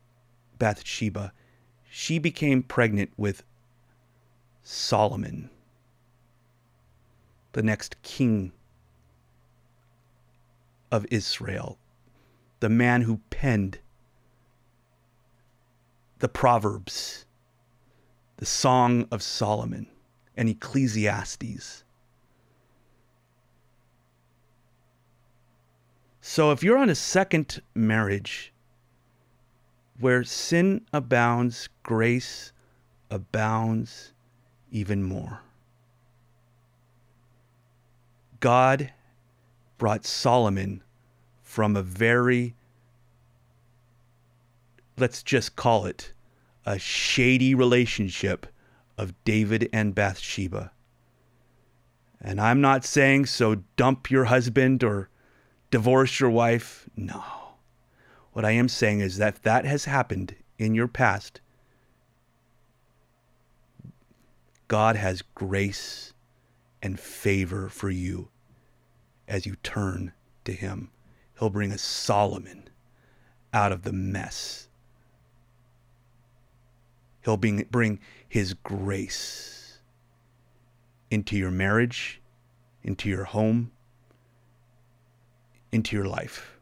Bathsheba. 0.58 1.32
She 1.90 2.18
became 2.18 2.62
pregnant 2.62 3.10
with 3.16 3.42
Solomon, 4.62 5.50
the 7.52 7.62
next 7.62 8.00
king 8.02 8.52
of 10.90 11.06
Israel, 11.10 11.78
the 12.60 12.68
man 12.68 13.02
who 13.02 13.20
penned 13.30 13.78
the 16.18 16.28
Proverbs, 16.28 17.26
the 18.38 18.46
Song 18.46 19.06
of 19.10 19.22
Solomon, 19.22 19.86
and 20.36 20.48
Ecclesiastes. 20.48 21.84
So 26.20 26.50
if 26.50 26.62
you're 26.62 26.78
on 26.78 26.90
a 26.90 26.94
second 26.94 27.62
marriage 27.74 28.52
where 30.00 30.24
sin 30.24 30.84
abounds, 30.92 31.68
grace 31.82 32.52
abounds 33.10 34.12
even 34.70 35.02
more. 35.02 35.40
God 38.40 38.92
brought 39.78 40.04
Solomon 40.04 40.82
from 41.56 41.74
a 41.74 41.82
very, 41.82 42.54
let's 44.98 45.22
just 45.22 45.56
call 45.56 45.86
it, 45.86 46.12
a 46.66 46.78
shady 46.78 47.54
relationship 47.54 48.46
of 48.98 49.14
David 49.24 49.66
and 49.72 49.94
Bathsheba. 49.94 50.70
And 52.20 52.42
I'm 52.42 52.60
not 52.60 52.84
saying 52.84 53.24
so 53.24 53.62
dump 53.78 54.10
your 54.10 54.24
husband 54.24 54.84
or 54.84 55.08
divorce 55.70 56.20
your 56.20 56.28
wife. 56.28 56.90
No. 56.94 57.24
What 58.34 58.44
I 58.44 58.50
am 58.50 58.68
saying 58.68 59.00
is 59.00 59.16
that 59.16 59.36
if 59.36 59.42
that 59.44 59.64
has 59.64 59.86
happened 59.86 60.34
in 60.58 60.74
your 60.74 60.88
past, 60.88 61.40
God 64.68 64.96
has 64.96 65.22
grace 65.34 66.12
and 66.82 67.00
favor 67.00 67.70
for 67.70 67.88
you 67.88 68.28
as 69.26 69.46
you 69.46 69.56
turn 69.62 70.12
to 70.44 70.52
Him. 70.52 70.90
He'll 71.38 71.50
bring 71.50 71.72
a 71.72 71.78
Solomon 71.78 72.68
out 73.52 73.72
of 73.72 73.82
the 73.82 73.92
mess. 73.92 74.68
He'll 77.24 77.36
bring, 77.36 77.66
bring 77.70 78.00
His 78.28 78.54
grace 78.54 79.78
into 81.10 81.36
your 81.36 81.50
marriage, 81.50 82.20
into 82.82 83.08
your 83.08 83.24
home, 83.24 83.72
into 85.72 85.96
your 85.96 86.06
life. 86.06 86.58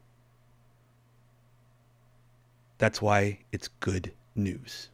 That's 2.77 3.01
why 3.01 3.39
it's 3.51 3.69
good 3.79 4.11
news. 4.35 4.89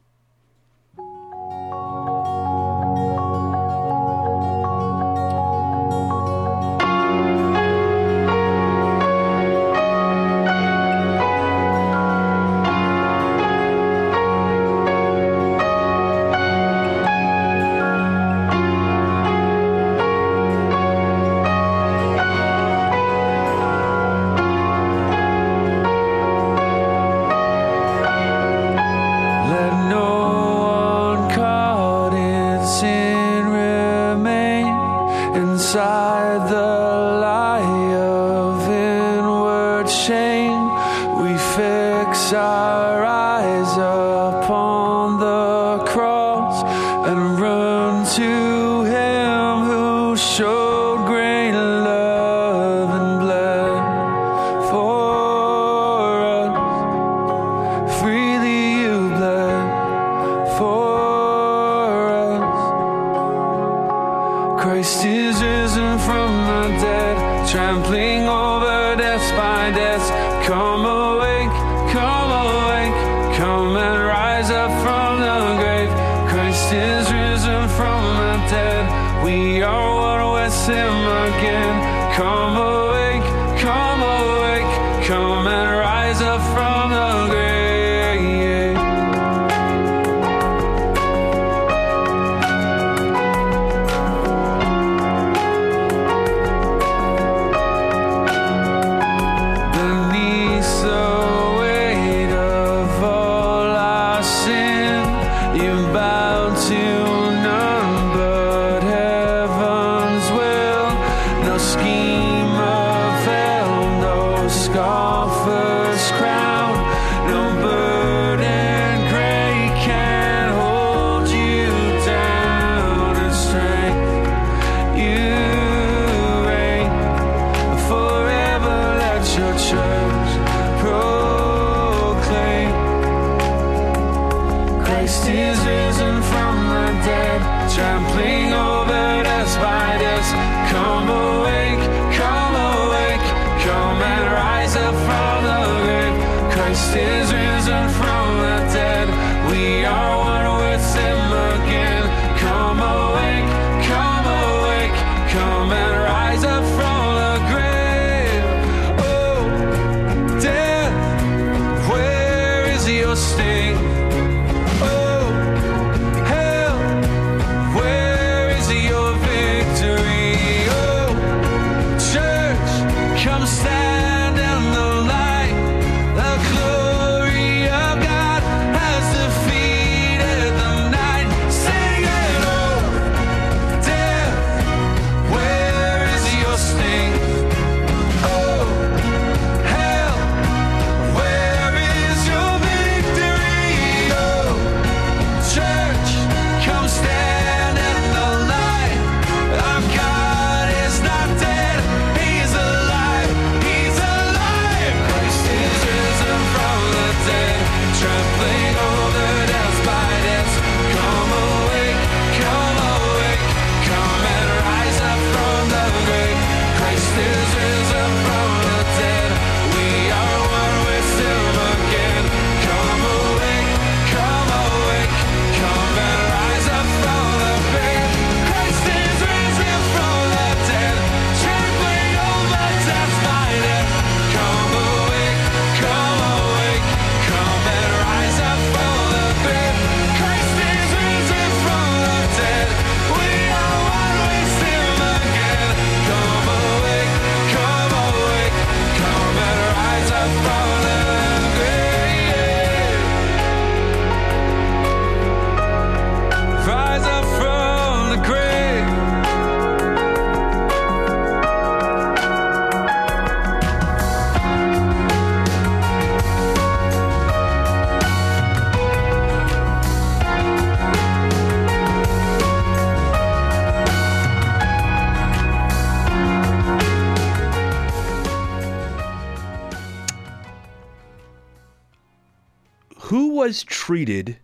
treated 283.92 284.38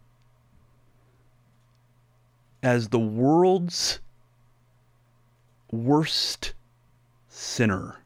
as 2.63 2.89
the 2.89 2.99
world's 2.99 3.99
worst 5.71 6.53
sinner. 7.31 7.97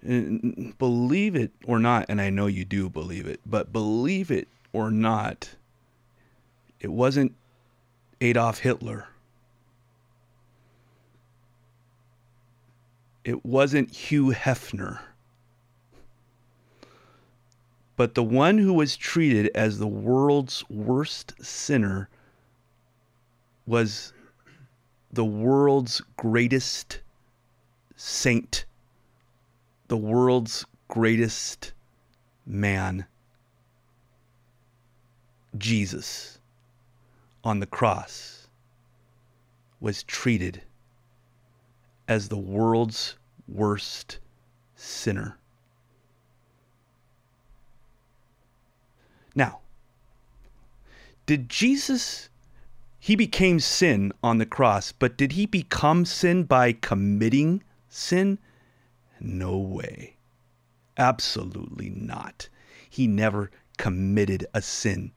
And 0.00 0.72
believe 0.78 1.36
it 1.36 1.50
or 1.66 1.78
not, 1.78 2.06
and 2.08 2.18
I 2.18 2.30
know 2.30 2.46
you 2.46 2.64
do 2.64 2.88
believe 2.88 3.26
it, 3.26 3.40
but 3.44 3.74
believe 3.74 4.30
it 4.30 4.48
or 4.72 4.90
not, 4.90 5.50
it 6.80 6.90
wasn't 6.90 7.34
Adolf 8.22 8.60
Hitler. 8.60 9.08
It 13.22 13.44
wasn't 13.44 13.90
Hugh 13.90 14.28
Hefner. 14.28 15.00
But 17.96 18.14
the 18.14 18.22
one 18.22 18.58
who 18.58 18.72
was 18.72 18.96
treated 18.96 19.50
as 19.54 19.78
the 19.78 19.86
world's 19.86 20.64
worst 20.70 21.34
sinner 21.44 22.08
was 23.66 24.12
the 25.12 25.24
world's 25.24 26.00
greatest 26.16 27.00
saint, 27.96 28.64
the 29.88 29.96
world's 29.96 30.64
greatest 30.88 31.72
man, 32.46 33.06
Jesus, 35.56 36.38
on 37.44 37.60
the 37.60 37.66
cross, 37.66 38.48
was 39.80 40.02
treated 40.04 40.62
as 42.08 42.28
the 42.28 42.38
world's 42.38 43.16
worst 43.46 44.18
sinner. 44.74 45.36
Now, 49.34 49.60
did 51.26 51.48
Jesus 51.48 52.28
he 52.98 53.16
became 53.16 53.58
sin 53.58 54.12
on 54.22 54.38
the 54.38 54.46
cross, 54.46 54.92
but 54.92 55.16
did 55.16 55.32
he 55.32 55.46
become 55.46 56.04
sin 56.04 56.44
by 56.44 56.72
committing 56.72 57.62
sin? 57.88 58.38
No 59.20 59.58
way. 59.58 60.16
Absolutely 60.96 61.90
not. 61.90 62.48
He 62.88 63.06
never 63.06 63.50
committed 63.76 64.46
a 64.54 64.62
sin, 64.62 65.12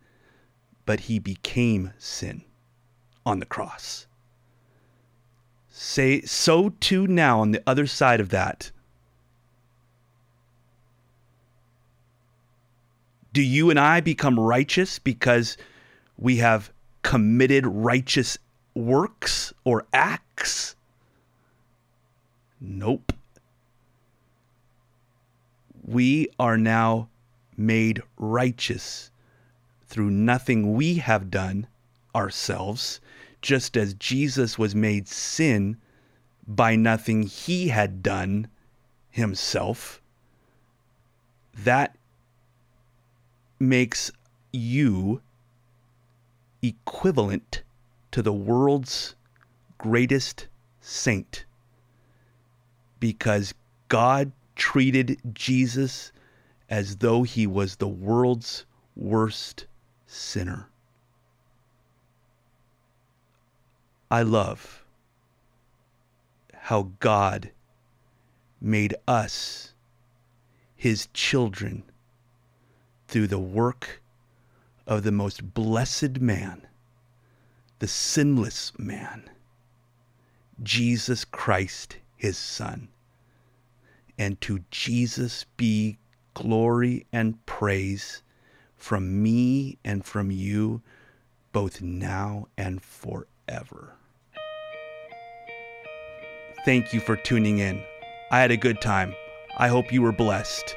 but 0.86 1.02
he 1.02 1.20
became 1.20 1.94
sin 2.00 2.44
on 3.26 3.40
the 3.40 3.46
cross. 3.46 4.08
Say 5.70 6.22
so 6.22 6.70
too 6.80 7.06
now 7.06 7.42
on 7.42 7.52
the 7.52 7.62
other 7.68 7.86
side 7.86 8.20
of 8.20 8.30
that 8.30 8.72
Do 13.36 13.42
you 13.42 13.70
and 13.70 13.78
I 13.78 14.00
become 14.00 14.40
righteous 14.40 14.98
because 14.98 15.58
we 16.18 16.38
have 16.38 16.72
committed 17.02 17.68
righteous 17.68 18.38
works 18.74 19.54
or 19.66 19.86
acts? 19.92 20.78
Nope. 22.62 23.12
We 25.84 26.30
are 26.40 26.58
now 26.58 27.10
made 27.58 28.02
righteous 28.18 29.12
through 29.86 30.12
nothing 30.12 30.74
we 30.74 31.00
have 31.00 31.30
done 31.30 31.68
ourselves, 32.16 33.02
just 33.42 33.76
as 33.76 33.96
Jesus 33.96 34.58
was 34.58 34.74
made 34.74 35.10
sin 35.10 35.76
by 36.48 36.78
nothing 36.78 37.24
he 37.24 37.68
had 37.68 38.02
done 38.02 38.48
himself. 39.10 40.02
That 41.54 41.98
makes 43.70 44.12
you 44.52 45.22
equivalent 46.62 47.64
to 48.12 48.22
the 48.22 48.34
world's 48.34 49.16
greatest 49.78 50.48
saint 50.80 51.46
because 53.00 53.54
God 53.88 54.32
treated 54.56 55.20
Jesus 55.34 56.12
as 56.70 56.98
though 56.98 57.24
he 57.24 57.46
was 57.46 57.76
the 57.76 57.88
world's 57.88 58.66
worst 58.96 59.68
sinner. 60.08 60.70
I 64.10 64.22
love 64.22 64.86
how 66.54 66.92
God 67.00 67.52
made 68.62 68.96
us 69.08 69.74
his 70.76 71.08
children 71.14 71.84
through 73.16 73.28
the 73.28 73.40
work 73.40 74.02
of 74.86 75.04
the 75.04 75.12
most 75.12 75.54
blessed 75.54 76.20
man, 76.20 76.68
the 77.80 77.88
sinless 77.88 78.74
man, 78.78 79.24
Jesus 80.62 81.24
Christ, 81.24 81.96
his 82.18 82.38
Son. 82.38 82.90
And 84.18 84.42
to 84.42 84.66
Jesus 84.70 85.46
be 85.56 85.98
glory 86.34 87.06
and 87.14 87.46
praise 87.46 88.22
from 88.76 89.24
me 89.24 89.78
and 89.86 90.04
from 90.04 90.30
you, 90.30 90.82
both 91.54 91.82
now 91.82 92.50
and 92.58 92.82
forever. 92.84 93.96
Thank 96.66 96.94
you 96.94 97.00
for 97.00 97.16
tuning 97.16 97.60
in. 97.60 97.82
I 98.30 98.42
had 98.42 98.52
a 98.52 98.58
good 98.58 98.82
time. 98.82 99.16
I 99.56 99.70
hope 99.70 99.94
you 99.94 100.02
were 100.02 100.12
blessed. 100.12 100.76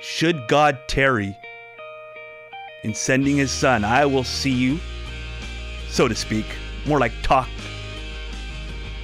Should 0.00 0.48
God 0.48 0.78
tarry 0.86 1.36
in 2.84 2.94
sending 2.94 3.36
his 3.36 3.50
son, 3.50 3.84
I 3.84 4.06
will 4.06 4.24
see 4.24 4.52
you, 4.52 4.78
so 5.88 6.06
to 6.06 6.14
speak, 6.14 6.46
more 6.86 7.00
like 7.00 7.12
talk 7.22 7.48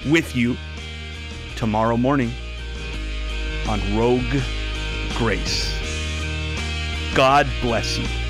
with 0.07 0.37
you 0.37 0.57
tomorrow 1.57 1.97
morning 1.97 2.31
on 3.69 3.81
Rogue 3.97 4.43
Grace. 5.17 5.75
God 7.15 7.47
bless 7.61 7.99
you. 7.99 8.22